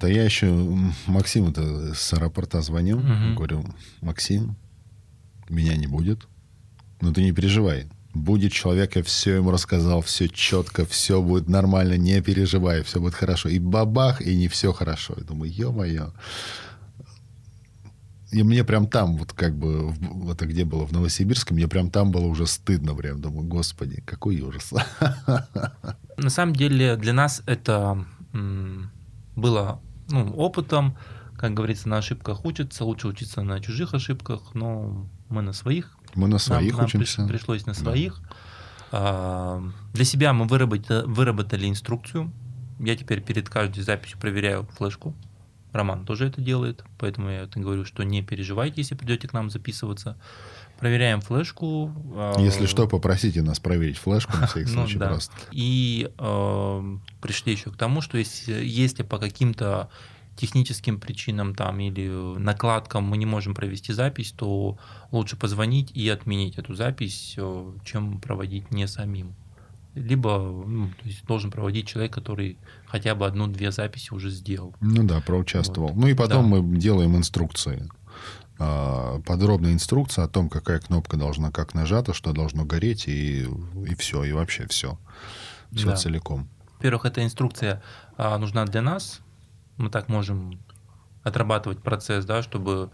[0.00, 0.46] Да я еще
[1.06, 3.34] Максиму-то с аэропорта звоню, Мгм.
[3.36, 3.64] говорю,
[4.00, 4.56] Максим,
[5.48, 6.26] меня не будет,
[7.00, 7.86] но ты не переживай.
[8.14, 13.14] Будет человек, я все ему рассказал, все четко, все будет нормально, не переживай, все будет
[13.14, 13.48] хорошо.
[13.48, 15.14] И бабах, и не все хорошо.
[15.16, 16.12] Я думаю, ё-моё.
[18.32, 19.92] И мне прям там, вот как бы,
[20.30, 24.40] это где было, в Новосибирске, мне прям там было уже стыдно, прям думаю, господи, какой
[24.40, 24.72] ужас.
[26.16, 28.04] На самом деле для нас это
[29.36, 30.96] было ну, опытом,
[31.36, 36.28] как говорится, на ошибках учатся, лучше учиться на чужих ошибках, но мы на своих Мы
[36.28, 37.22] на своих нам, нам учимся.
[37.22, 37.78] приш- пришлось на Да.
[37.80, 38.20] своих.
[38.92, 42.30] А, Для себя мы выработали, выработали инструкцию.
[42.78, 45.14] Я теперь перед каждой записью проверяю флешку.
[45.72, 49.50] Роман тоже это делает, поэтому я это говорю, что не переживайте, если придете к нам
[49.50, 50.16] записываться.
[50.78, 51.92] Проверяем флешку.
[52.16, 55.08] а, Если что, попросите нас проверить флешку на всякий Ну случай да.
[55.08, 55.32] просто.
[55.52, 59.88] И э, пришли еще к тому, что если, если по каким-то
[60.36, 62.08] техническим причинам там или
[62.38, 64.78] накладкам мы не можем провести запись, то
[65.12, 69.34] лучше позвонить и отменить эту запись, э, чем проводить не самим.
[69.94, 74.74] Либо ну, то есть должен проводить человек, который хотя бы одну-две записи уже сделал.
[74.80, 75.92] Ну да, проучаствовал.
[75.94, 76.56] Ну и потом Да.
[76.58, 77.88] мы делаем инструкции.
[78.58, 83.42] А, Подробная инструкция о том, какая кнопка должна как нажата, что должно гореть, и,
[83.86, 84.98] и все, и вообще все.
[85.72, 85.96] Все Да.
[85.96, 86.48] целиком.
[86.78, 87.82] Во-первых, эта инструкция
[88.16, 89.20] а, нужна для нас.
[89.76, 90.58] Мы так можем
[91.22, 92.90] отрабатывать процесс, да, чтобы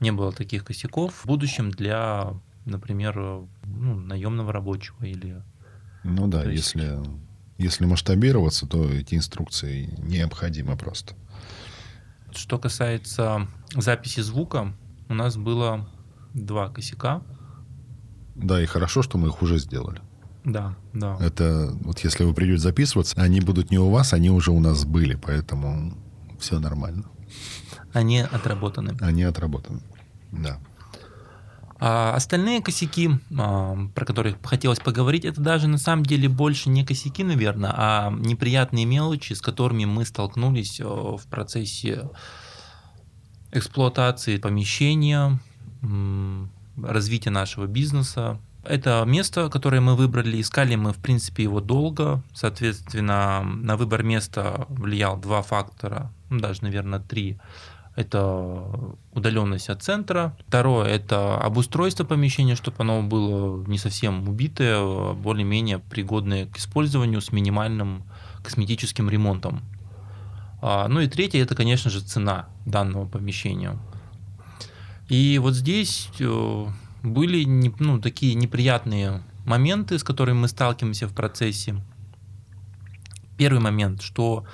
[0.00, 5.42] не было таких косяков в будущем для, например, ну, наемного рабочего или
[6.04, 6.98] Ну да, То есть- если,
[7.58, 11.14] если масштабироваться, то эти инструкции необходимы просто.
[12.34, 14.74] Что касается записи звука,
[15.08, 15.88] у нас было
[16.34, 17.22] два косяка.
[18.34, 20.00] Да, и хорошо, что мы их уже сделали.
[20.44, 21.16] Да, да.
[21.20, 24.84] Это вот если вы придете записываться, они будут не у вас, они уже у нас
[24.84, 25.94] были, поэтому
[26.38, 27.04] все нормально.
[27.92, 28.96] Они отработаны.
[29.00, 29.80] Они отработаны.
[30.30, 30.58] Да.
[31.80, 36.84] А остальные косяки, а, про которые хотелось поговорить, это даже на самом деле больше не
[36.84, 42.10] косяки, наверное, а неприятные мелочи, с которыми мы столкнулись э, в процессе
[43.52, 45.38] эксплуатации помещения,
[46.82, 48.38] развития нашего бизнеса.
[48.64, 52.22] Это место, которое мы выбрали, искали мы, в принципе, его долго.
[52.34, 57.38] Соответственно, на выбор места влиял два фактора, ну, даже, наверное, три.
[57.98, 58.64] Это
[59.12, 60.36] удаленность от центра.
[60.46, 67.20] Второе– это обустройство помещения, чтобы оно было не совсем убитое, а более-менее пригодное к использованию
[67.20, 68.04] с минимальным
[68.44, 69.62] косметическим ремонтом.
[70.62, 73.76] А, Ну и третье– это, конечно же, цена данного помещения.
[75.08, 76.66] И вот здесь э,
[77.02, 77.44] были
[77.80, 81.74] ну, такие неприятные моменты, с которыми мы сталкиваемся в процессе.
[83.36, 84.44] Первый момент, что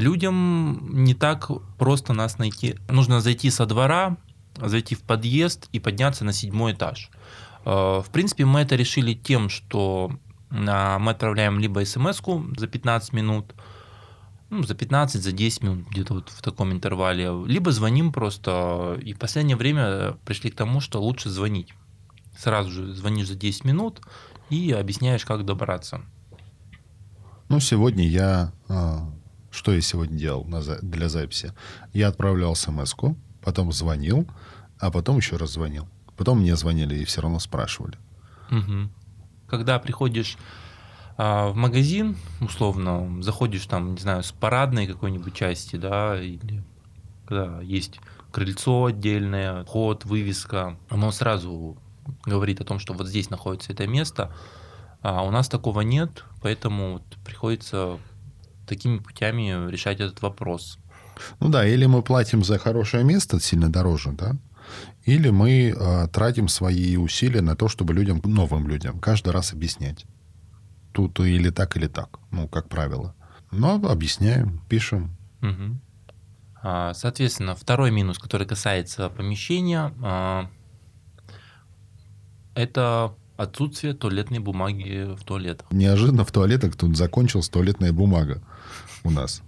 [0.00, 2.76] людям не так просто нас найти.
[2.88, 4.16] Нужно зайти со двора,
[4.56, 7.10] зайти в подъезд и подняться на седьмой этаж.
[7.64, 10.12] Э, В принципе, мы это решили тем, что
[10.50, 12.20] а, мы отправляем либо смс
[12.56, 13.54] за 15 минут,
[14.50, 18.98] ну, за 15, за 10 минут, где-то вот в таком интервале, либо звоним просто.
[19.02, 21.74] И в последнее время пришли к тому, что лучше звонить.
[22.38, 24.02] Сразу же звонишь за 10 минут
[24.50, 26.02] и объясняешь, как добраться.
[27.48, 28.52] Ну, сегодня я...
[29.56, 31.52] что я сегодня делал на для записи?
[31.92, 32.94] Я отправлял смс
[33.42, 34.26] потом звонил,
[34.78, 35.88] а потом еще раз звонил.
[36.16, 37.96] Потом мне звонили и все равно спрашивали.
[38.50, 38.90] Мгм.
[39.48, 40.36] Когда приходишь
[41.16, 46.62] а, в магазин, условно, заходишь там, не знаю, с парадной какой-нибудь части, да, или
[47.24, 48.00] когда есть
[48.32, 51.78] крыльцо отдельное, вход, вывеска, оно сразу
[52.24, 54.32] говорит о том, что вот здесь находится это место,
[55.00, 57.98] а у нас такого нет, поэтому вот приходится
[58.66, 60.78] такими путями решать этот вопрос.
[61.40, 64.36] Ну да, или мы платим за хорошее место сильно дороже, да,
[65.04, 70.04] или мы а, тратим свои усилия на то, чтобы людям, новым людям, каждый раз объяснять.
[70.92, 73.14] Тут или так, или так, ну, как правило.
[73.50, 75.16] Но объясняем, пишем.
[76.62, 80.50] А, Соответственно, второй минус, который касается помещения, а,
[82.54, 85.70] это отсутствие туалетной бумаги в туалетах.
[85.70, 88.42] Неожиданно в туалетах тут закончилась туалетная бумага
[89.04, 89.42] у нас.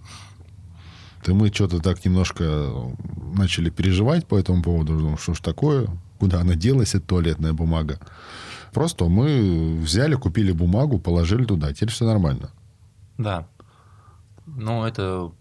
[1.25, 2.71] И мы что-то так немножко
[3.35, 4.97] начали переживать по этому поводу.
[4.97, 5.87] Думаю, что ж такое?
[6.17, 7.99] Куда она делась, эта туалетная бумага?
[8.73, 11.71] Просто мы взяли, купили бумагу, положили туда.
[11.71, 12.49] Теперь все нормально.
[13.17, 13.47] Да.
[14.47, 15.31] Но это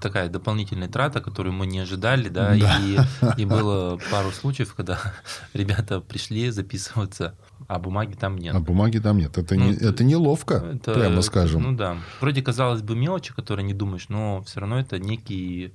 [0.00, 2.80] такая дополнительная трата, которую мы не ожидали, да, Да.
[2.80, 2.98] И,
[3.42, 4.98] и было пару случаев, когда
[5.54, 7.36] ребята пришли записываться,
[7.74, 8.54] а бумаги там нет.
[8.54, 9.36] А бумаги там нет.
[9.38, 11.62] Это, Ну, не, это неловко, Это, прямо скажем.
[11.62, 11.96] Ну да.
[12.20, 15.72] Вроде казалось бы мелочи, которые не думаешь, но все равно это некий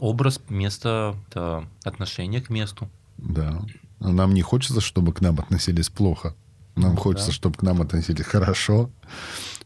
[0.00, 2.88] образ места, это отношение к месту.
[3.18, 3.62] Да.
[4.00, 6.34] Нам не хочется, чтобы к нам относились плохо.
[6.76, 7.32] Нам Ну, хочется, да.
[7.32, 8.90] чтобы к нам относились хорошо,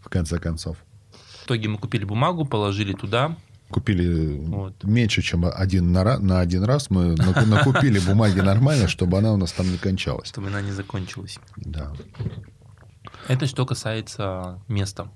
[0.00, 0.76] в конце концов.
[1.42, 3.36] В итоге мы купили бумагу, положили туда.
[3.70, 4.84] Купили Вот.
[4.84, 6.90] меньше, чем один на, на один раз.
[6.90, 10.28] Мы наку- накупили бумаги нормально, чтобы она у нас там не кончалась.
[10.28, 11.38] чтобы она не закончилась.
[11.56, 11.92] Да.
[13.28, 15.10] Это что касается места.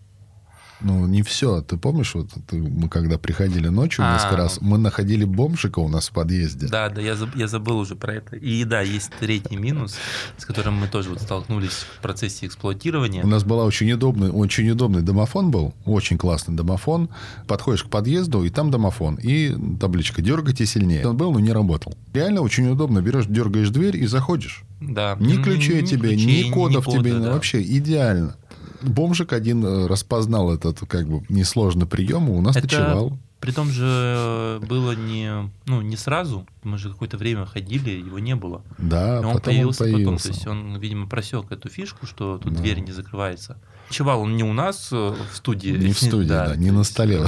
[0.81, 1.61] Ну, не все.
[1.63, 4.15] Ты помнишь, вот ты- мы когда приходили ночью А.
[4.15, 6.67] несколько раз, мы находили бомжика у нас в подъезде.
[6.69, 8.37] Да, да, я, заб- я забыл уже про это.
[8.37, 9.97] И да, есть третий минус,
[10.37, 13.23] с которым мы тоже вот столкнулись в процессе эксплуатирования.
[13.25, 17.09] У нас была очень удобный, очень удобный домофон был, очень классный домофон.
[17.47, 21.07] Подходишь к подъезду, и там домофон, и табличка «Дергайте сильнее».
[21.07, 21.97] Он был, но не работал.
[22.13, 23.01] Реально очень удобно.
[23.01, 24.65] Берешь, дергаешь дверь и заходишь.
[24.81, 25.17] Да.
[25.19, 27.33] Ни ключей ни тебе, ключей, ни кодов кода, тебе, да.
[27.33, 28.37] вообще идеально.
[28.85, 33.19] Бомжик один э, распознал этот как бы несложный прием, и у нас Это ночевал.
[33.41, 36.47] при том же э, было не, ну, не сразу.
[36.63, 38.63] Мы же какое-то время ходили, его не было.
[38.79, 39.95] Да, И он потом появился, он потом.
[40.05, 40.29] появился.
[40.29, 42.61] То есть он, видимо, просек эту фишку, что тут Да.
[42.61, 43.59] дверь не закрывается.
[43.89, 45.71] Ночевал он не у нас э, в студии.
[45.77, 47.27] Не в студии, да, не то на столе.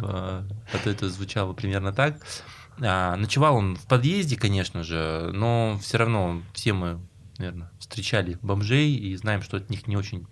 [0.00, 2.16] Вот это звучало примерно так.
[2.80, 6.98] А, Ночевал он в подъезде, конечно же, но все равно все мы,
[7.38, 10.26] наверное, встречали бомжей и знаем, что от них не очень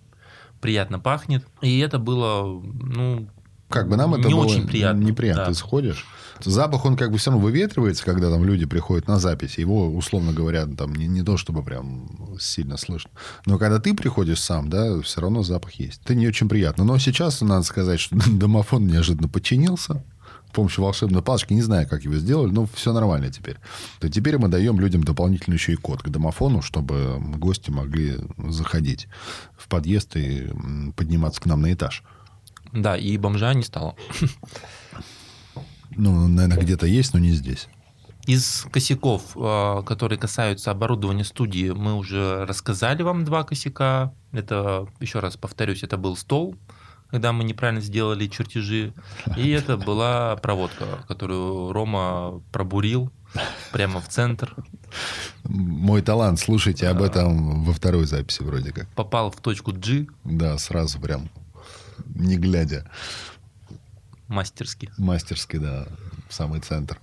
[0.60, 1.46] приятно пахнет.
[1.62, 3.28] И это было, ну,
[3.68, 5.02] Как бы нам это не было очень приятно.
[5.02, 5.44] неприятно.
[5.44, 5.48] да.
[5.50, 6.04] Ты сходишь.
[6.44, 9.56] Запах, он как бы все равно выветривается, когда там люди приходят на запись.
[9.58, 13.10] Его, условно говоря, там не, не то, чтобы прям сильно слышно.
[13.46, 16.02] Но когда ты приходишь сам, да, все равно запах есть.
[16.04, 16.84] Это не очень приятно.
[16.84, 20.04] Но сейчас надо сказать, что домофон неожиданно подчинился.
[20.56, 21.52] С помощью волшебной палочки.
[21.52, 23.58] Не знаю, как его сделали, но все нормально теперь.
[24.00, 29.06] То теперь мы даем людям дополнительный еще и код к домофону, чтобы гости могли заходить
[29.54, 30.50] в подъезд и
[30.96, 32.02] подниматься к нам на этаж.
[32.72, 33.96] Да, и бомжа не стало.
[35.90, 37.68] Ну, наверное, где-то есть, но не здесь.
[38.26, 44.14] Из косяков, э, которые касаются оборудования студии, мы уже рассказали вам два косяка.
[44.32, 46.56] Это, еще раз повторюсь, это был стол,
[47.10, 48.92] когда мы неправильно сделали чертежи.
[49.36, 53.12] И это была проводка, которую Рома пробурил
[53.72, 54.54] прямо в центр.
[55.44, 58.88] Мой талант, слушайте об этом во второй записи вроде как.
[58.90, 61.28] Попал в точку G Да, сразу прям,
[62.14, 62.90] не глядя,
[64.28, 64.90] мастерски.
[64.98, 65.86] мастерски, да,
[66.28, 66.98] в самый центр.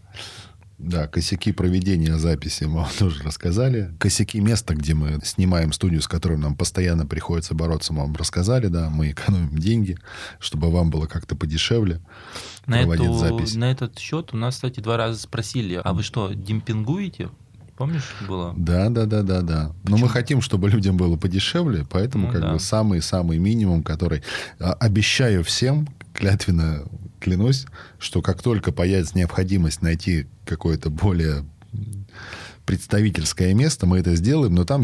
[0.80, 3.94] Да, косяки проведения записи мы вам тоже рассказали.
[4.00, 8.68] Косяки места, где мы снимаем студию, с которым нам постоянно приходится бороться, мы вам рассказали,
[8.68, 8.90] да.
[8.90, 9.98] Мы экономим деньги,
[10.40, 12.02] чтобы вам было как-то подешевле
[12.66, 13.56] На, проводить эту- запись.
[13.56, 17.30] на этот счет у нас, кстати, два раза спросили, а вы что, демпингуете?
[17.78, 18.54] Помнишь, было?
[18.56, 19.72] Да, да, да, да, да.
[19.84, 22.54] Но мы хотим, чтобы людям было подешевле, поэтому Ну как да.
[22.54, 24.22] бы самый-самый минимум, который
[24.60, 26.86] а, обещаю всем, клятвенно
[27.20, 27.66] клянусь,
[28.00, 31.46] что как только появится необходимость найти какое-то более
[32.66, 34.84] представительское место, мы это сделаем, но там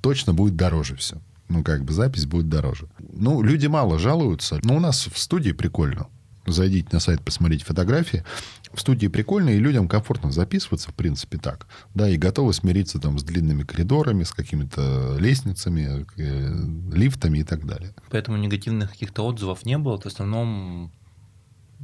[0.00, 1.20] точно будет дороже все.
[1.48, 2.88] Ну, как бы запись будет дороже.
[2.98, 4.60] Ну, люди мало жалуются.
[4.62, 6.08] Но у нас в студии прикольно.
[6.52, 8.24] Зайдите на сайт, посмотрите фотографии.
[8.72, 11.66] В студии прикольно, и людям комфортно записываться, в принципе, так.
[11.94, 17.66] Да, и готовы смириться там с длинными коридорами, с какими-то лестницами, э, лифтами и так
[17.66, 17.94] далее.
[18.10, 19.98] Поэтому негативных каких-то отзывов не было.
[20.00, 20.92] В основном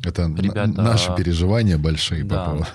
[0.03, 2.45] Это Ребята- наши переживания большие Да.
[2.45, 2.67] по поводу.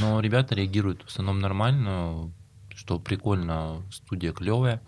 [0.00, 2.30] Но ребята реагируют в основном нормально,
[2.74, 4.80] что прикольно, студия клевая,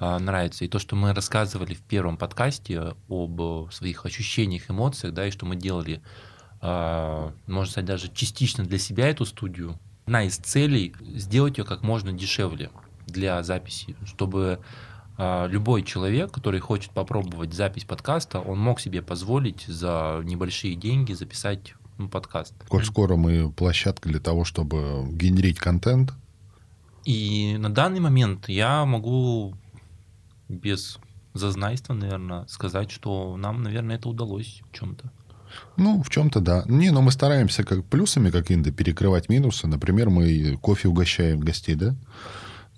[0.00, 0.64] нравится.
[0.64, 5.30] И то, что мы рассказывали в первом подкасте об э, своих ощущениях, эмоциях, да, и
[5.30, 6.00] что мы делали,
[6.60, 9.78] а, можно сказать, даже частично для себя эту студию.
[10.06, 12.70] Одна из целей сделать ее как можно дешевле
[13.06, 14.60] для записи, чтобы
[15.18, 21.74] любой человек, который хочет попробовать запись подкаста, он мог себе позволить за небольшие деньги записать
[21.98, 22.54] ну, подкаст.
[22.68, 26.12] Коль скоро мы площадка для того, чтобы генерить контент,
[27.04, 29.54] И на данный момент я могу
[30.48, 30.98] без
[31.34, 35.10] зазнайства, наверное, сказать, что нам, наверное, это удалось в чем-то.
[35.76, 36.64] Ну, в чем-то да.
[36.66, 39.66] Не, но мы стараемся как плюсами какими-то перекрывать минусы.
[39.66, 41.94] Например, мы кофе угощаем гостей, да?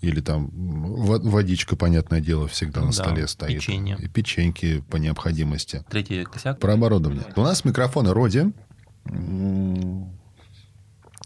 [0.00, 3.58] Или там во- водичка, понятное дело, всегда Ну на да, столе стоит.
[3.58, 3.96] печенье.
[4.00, 5.84] И печеньки по необходимости.
[5.90, 6.58] Третий косяк.
[6.58, 7.24] Про оборудование.
[7.36, 8.44] У нас микрофоны Роди.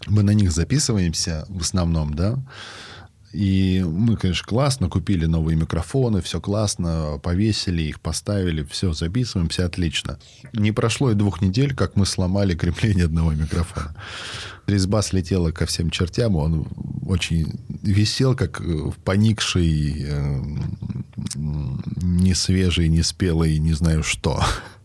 [0.06, 2.38] Мы на них записываемся в основном, да.
[3.34, 10.20] И мы, конечно, классно купили новые микрофоны, все классно, повесили их, поставили, все, записываемся, отлично.
[10.52, 13.96] Не прошло и двух недель, как мы сломали крепление одного микрофона.
[14.68, 16.68] Резьба слетела ко всем чертям, он
[17.06, 18.62] очень висел, как
[19.04, 20.42] поникший, э,
[21.34, 24.40] не свежий, не спелый, не знаю что.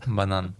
[0.08, 0.56] Банан.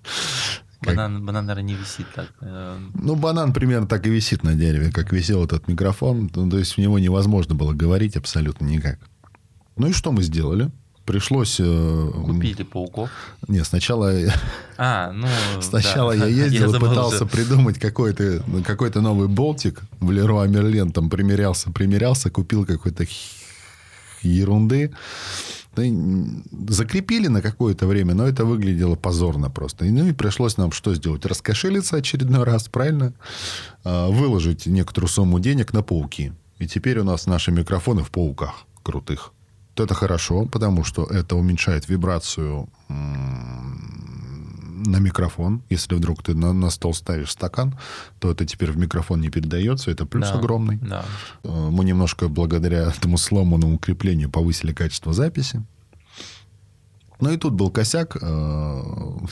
[0.82, 0.96] Как?
[0.96, 2.32] Банан, банан, наверное, не висит так.
[2.42, 6.32] Э, Ну, банан примерно так и висит на дереве, как висел этот микрофон.
[6.34, 9.00] Ну, то есть в него невозможно было говорить абсолютно никак.
[9.76, 10.72] Ну и что мы сделали?
[11.06, 11.60] Пришлось...
[11.60, 13.10] э, Купили пауков.
[13.48, 14.14] Не, сначала,
[14.78, 15.28] А, ну...
[15.60, 16.26] сначала да.
[16.28, 17.34] я ездил и забыл пытался уже.
[17.34, 20.92] придумать какой-то какой новый болтик в Леруа Мерлен.
[20.92, 23.06] Там примерялся, примерялся, купил какой-то
[24.22, 24.92] ерунды.
[26.68, 29.86] Закрепили на какое-то время, но это выглядело позорно просто.
[29.86, 31.26] И, ну и пришлось нам что сделать?
[31.26, 33.14] Раскошелиться очередной раз, правильно?
[33.84, 36.34] А, Выложить некоторую сумму денег на пауки.
[36.58, 39.32] И теперь у нас наши микрофоны в пауках крутых.
[39.76, 42.68] Это хорошо, потому что это уменьшает вибрацию
[44.92, 45.62] на микрофон.
[45.70, 47.78] Если вдруг ты на, на стол ставишь стакан,
[48.20, 49.92] то это теперь в микрофон не передается.
[49.92, 50.78] Это плюс Да, огромный.
[50.82, 51.06] Да.
[51.44, 55.64] Э, Мы немножко благодаря этому сломанному креплению повысили качество записи.
[57.22, 58.18] Ну и тут был косяк.
[58.22, 58.22] э,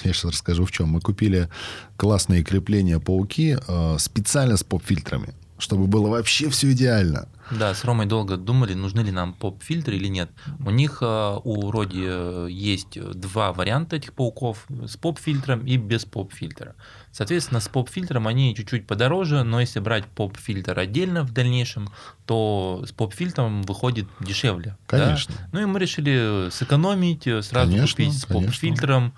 [0.04, 0.90] Я сейчас расскажу в чем.
[0.90, 1.50] Мы купили
[1.96, 7.28] классные крепления пауки э, специально с поп-фильтрами, чтобы было вообще все идеально.
[7.52, 10.30] Да, с Ромой долго думали, нужны ли нам поп-фильтры или нет.
[10.66, 16.06] У них э, у Роди э, есть два варианта этих пауков, с поп-фильтром и без
[16.06, 16.76] поп-фильтра.
[17.12, 21.90] Соответственно, с поп-фильтром они чуть-чуть подороже, но если брать поп-фильтр отдельно в дальнейшем,
[22.26, 24.78] то с поп-фильтром выходит дешевле.
[24.90, 25.00] да?
[25.00, 25.36] Конечно.
[25.52, 29.14] Ну и мы решили сэкономить, э, сразу Конечно, купить с поп-фильтром.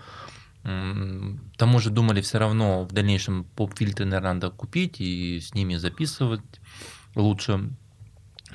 [0.62, 5.78] К тому же думали все равно в дальнейшем поп-фильтры, наверное, надо купить и с ними
[5.78, 6.42] записывать
[7.16, 7.70] лучше.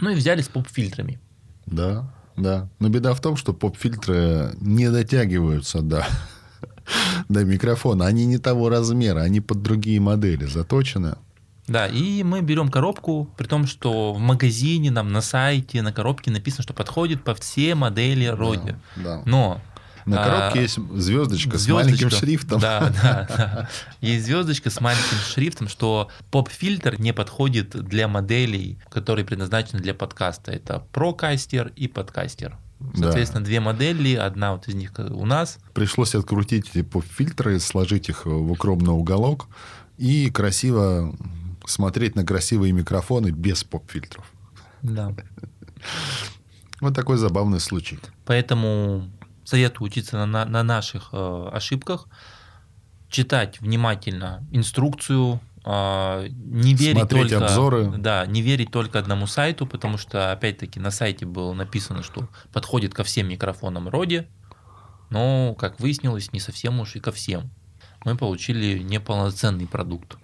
[0.01, 1.19] Ну и взяли с поп-фильтрами.
[1.67, 2.69] Да, да.
[2.79, 6.07] Но беда в том, что поп-фильтры не дотягиваются до,
[7.29, 8.07] до микрофона.
[8.07, 11.17] Они не того размера, они под другие модели заточены.
[11.67, 16.31] Да, и мы берем коробку, при том, что в магазине, нам на сайте, на коробке
[16.31, 18.75] написано, что подходит по все модели Роди.
[18.97, 19.23] Да.
[19.25, 19.63] Но
[20.07, 21.73] На коробке а, есть звездочка, с звездочка.
[21.75, 22.61] маленьким шрифтом.
[22.61, 23.69] Да, да, да.
[24.01, 30.53] Есть звездочка с маленьким шрифтом, что поп-фильтр не подходит для моделей, которые предназначены для подкаста.
[30.53, 32.59] Это прокастер и подкастер.
[32.81, 33.05] Да.
[33.05, 35.59] Соответственно, две модели, одна вот из них у нас.
[35.73, 39.49] Пришлось открутить эти поп-фильтры, сложить их в укромный уголок
[39.97, 41.17] и красиво
[41.67, 44.31] смотреть на красивые микрофоны без поп-фильтров.
[44.83, 45.15] Да.
[46.81, 47.99] Вот такой забавный случай.
[48.27, 49.09] Поэтому
[49.45, 52.07] советую учиться на, на- на наших э, ошибках,
[53.09, 57.93] читать внимательно инструкцию, э, не верить Смотреть только, обзоры.
[57.99, 62.95] да, не верить только одному сайту, потому что опять-таки на сайте было написано, что подходит
[62.95, 64.27] ко всем микрофонам Роди,
[65.11, 67.51] но как выяснилось, не совсем уж и ко всем.
[68.05, 70.17] Мы получили неполноценный продукт.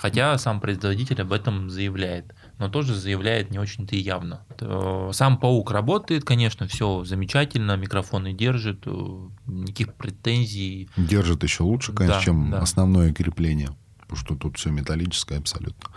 [0.00, 4.46] Хотя сам производитель об этом заявляет, но тоже заявляет не очень-то и явно.
[4.60, 10.88] Э, Сам паук работает, конечно, все замечательно, микрофоны держит, э, никаких претензий.
[10.96, 12.60] Держит еще лучше, конечно, Да, чем да.
[12.60, 13.70] основное крепление.
[13.98, 15.90] Потому что тут все металлическое абсолютно.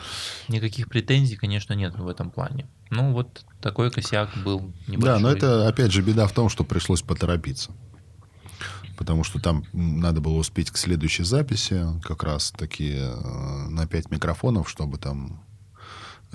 [0.47, 2.65] Никаких претензий, конечно, нет в этом плане.
[2.89, 5.01] Ну, вот такой косяк был небольшой.
[5.01, 7.73] Да, но это, опять же, беда в том, что пришлось поторопиться.
[8.97, 14.09] Потому что там надо было успеть к следующей записи, как раз таки э, на 5
[14.09, 15.45] микрофонов, чтобы там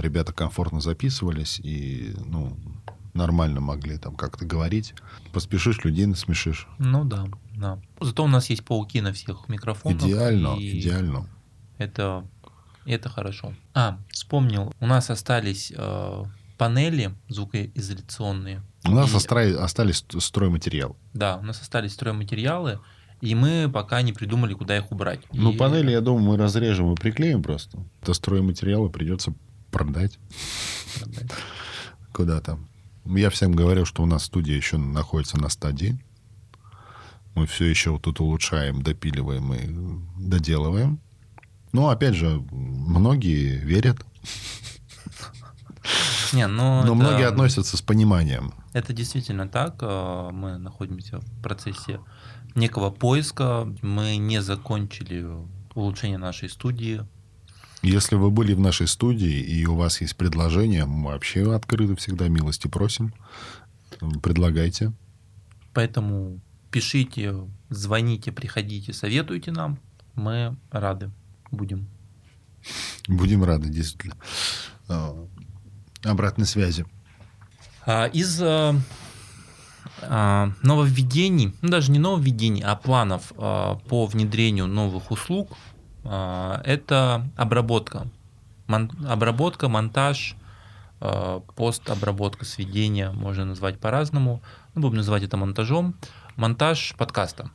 [0.00, 2.56] ребята комфортно записывались и ну,
[3.14, 4.94] нормально могли там как-то говорить.
[5.32, 6.66] Поспешишь, людей насмешишь.
[6.78, 7.26] Ну да,
[7.56, 7.78] да.
[8.00, 10.02] Зато у нас есть пауки на всех микрофонах.
[10.02, 11.28] Идеально, идеально.
[11.78, 12.26] Это,
[12.84, 13.54] это хорошо.
[13.74, 16.24] А, вспомнил, у нас остались э,
[16.58, 18.62] панели звукоизоляционные.
[18.84, 20.94] У нас И- остра- остались стройматериалы.
[21.14, 22.80] Да, у нас остались стройматериалы,
[23.20, 25.20] и мы пока не придумали, куда их убрать.
[25.32, 27.78] Ну, И- панели, я думаю, мы разрежем и приклеим просто.
[28.02, 29.34] Это стройматериалы придется
[29.70, 30.18] продать
[32.12, 32.58] куда-то.
[33.06, 35.98] Я всем говорю, что у нас студия еще находится на стадии.
[37.34, 41.00] Мы все еще вот тут улучшаем, допиливаем и доделываем.
[41.72, 44.04] Но, опять же, многие верят,
[46.32, 48.52] Не, ну, но это- многие относятся с пониманием.
[48.72, 49.76] Это действительно так.
[49.80, 52.00] э, Мы находимся в процессе
[52.54, 53.66] некого поиска.
[53.82, 55.26] Мы не закончили
[55.74, 57.06] улучшение нашей студии.
[57.82, 62.28] Если вы были в нашей студии и у вас есть предложения, мы вообще открыты всегда,
[62.28, 63.14] милости просим.
[64.22, 64.92] Предлагайте.
[65.72, 67.34] Поэтому пишите,
[67.70, 69.78] звоните, приходите, советуйте нам.
[70.14, 71.10] Мы рады
[71.50, 71.88] будем.
[73.08, 74.16] Будем рады, действительно.
[74.88, 75.16] А,
[76.04, 76.84] Обратной связи.
[77.86, 78.74] А, из а,
[80.62, 85.56] нововведений, ну даже не нововведений, а планов по внедрению новых услуг,
[86.04, 88.06] это обработка.
[88.66, 90.36] Мон, обработка, монтаж,
[91.00, 94.42] а, постобработка, сведения, можно назвать по-разному.
[94.74, 95.94] Ну, будем называть это монтажом.
[96.36, 97.50] Монтаж подкаста.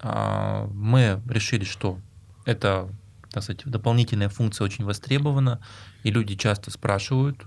[0.00, 1.98] А, мы решили, что
[2.44, 2.88] это,
[3.30, 5.60] так сказать, дополнительная функция очень востребована,
[6.02, 7.44] и люди часто спрашивают,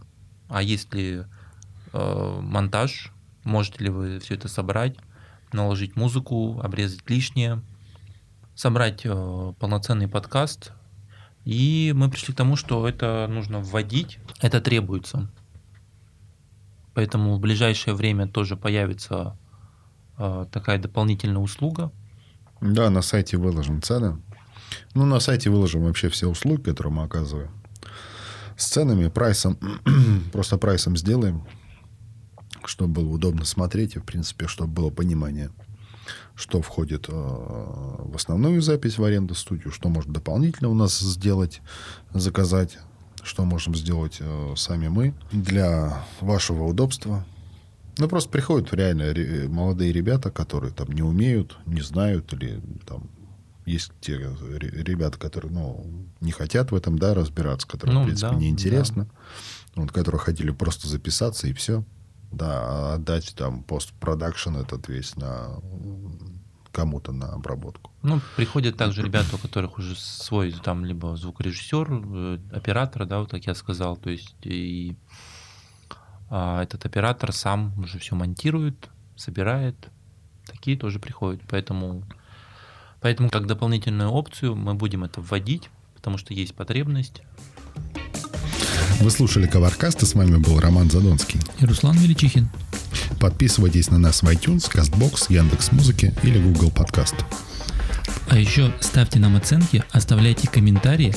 [0.50, 1.24] а есть ли
[1.94, 3.12] монтаж,
[3.44, 4.96] можете ли вы все это собрать,
[5.52, 7.62] наложить музыку, обрезать лишнее,
[8.56, 10.72] собрать э, полноценный подкаст.
[11.46, 15.30] И мы пришли к тому, что это нужно вводить, это требуется.
[16.94, 19.38] Поэтому в ближайшее время тоже появится
[20.18, 21.92] э, такая дополнительная услуга.
[22.62, 24.22] Да, на сайте выложим цены.
[24.94, 27.52] Ну, на сайте выложим вообще все услуги, которые мы оказываем.
[28.56, 29.58] С ценами, прайсом,
[30.32, 31.46] просто прайсом сделаем,
[32.66, 35.50] чтобы было удобно смотреть и, в принципе, чтобы было понимание,
[36.36, 41.62] что входит э, в основную запись в аренду студию, что можно дополнительно у нас сделать,
[42.14, 42.78] заказать,
[43.24, 47.26] что можем сделать э, сами мы для вашего удобства.
[47.98, 53.10] Ну, просто приходят реально ре- молодые ребята, которые там не умеют, не знают, или там
[53.66, 55.86] есть те ре- ребята, которые, ну,
[56.20, 59.08] не хотят в этом, да, разбираться, которым, Ну, в принципе, да, неинтересно.
[59.76, 61.84] Вот, которые хотели просто записаться и все.
[62.34, 65.60] Да, отдать там постпродакшн этот весь на
[66.72, 67.92] кому-то на обработку.
[68.02, 73.30] Ну, приходят также ребята, у которых уже свой там либо звукорежиссер, э, оператор, да, вот
[73.30, 74.98] как я сказал, то есть и
[76.30, 79.76] а, этот оператор сам уже все монтирует, собирает,
[80.48, 82.04] такие тоже приходят, поэтому
[83.02, 87.22] поэтому как дополнительную опцию мы будем это вводить, потому что есть потребность.
[89.04, 91.38] Вы слушали Коваркаст, и с вами был Роман Задонский.
[91.60, 92.48] И Руслан Величихин.
[93.20, 97.16] Подписывайтесь на нас в iTunes, CastBox, Яндекс.Музыки или Google Подкаст.
[98.30, 101.14] А еще ставьте нам оценки, оставляйте комментарии.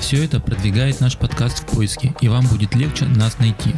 [0.00, 3.74] Все это продвигает наш подкаст в поиске, и вам будет легче нас найти.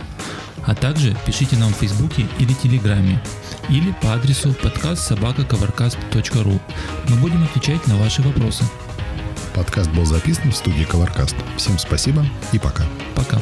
[0.64, 3.20] А также пишите нам в Фейсбуке или Телеграме,
[3.68, 6.60] или по адресу подкаст собакаковаркаст.ру.
[7.08, 8.62] Мы будем отвечать на ваши вопросы.
[9.54, 11.36] Подкаст был записан в студии Коваркаст.
[11.56, 12.84] Всем спасибо и пока.
[13.14, 13.38] Пока.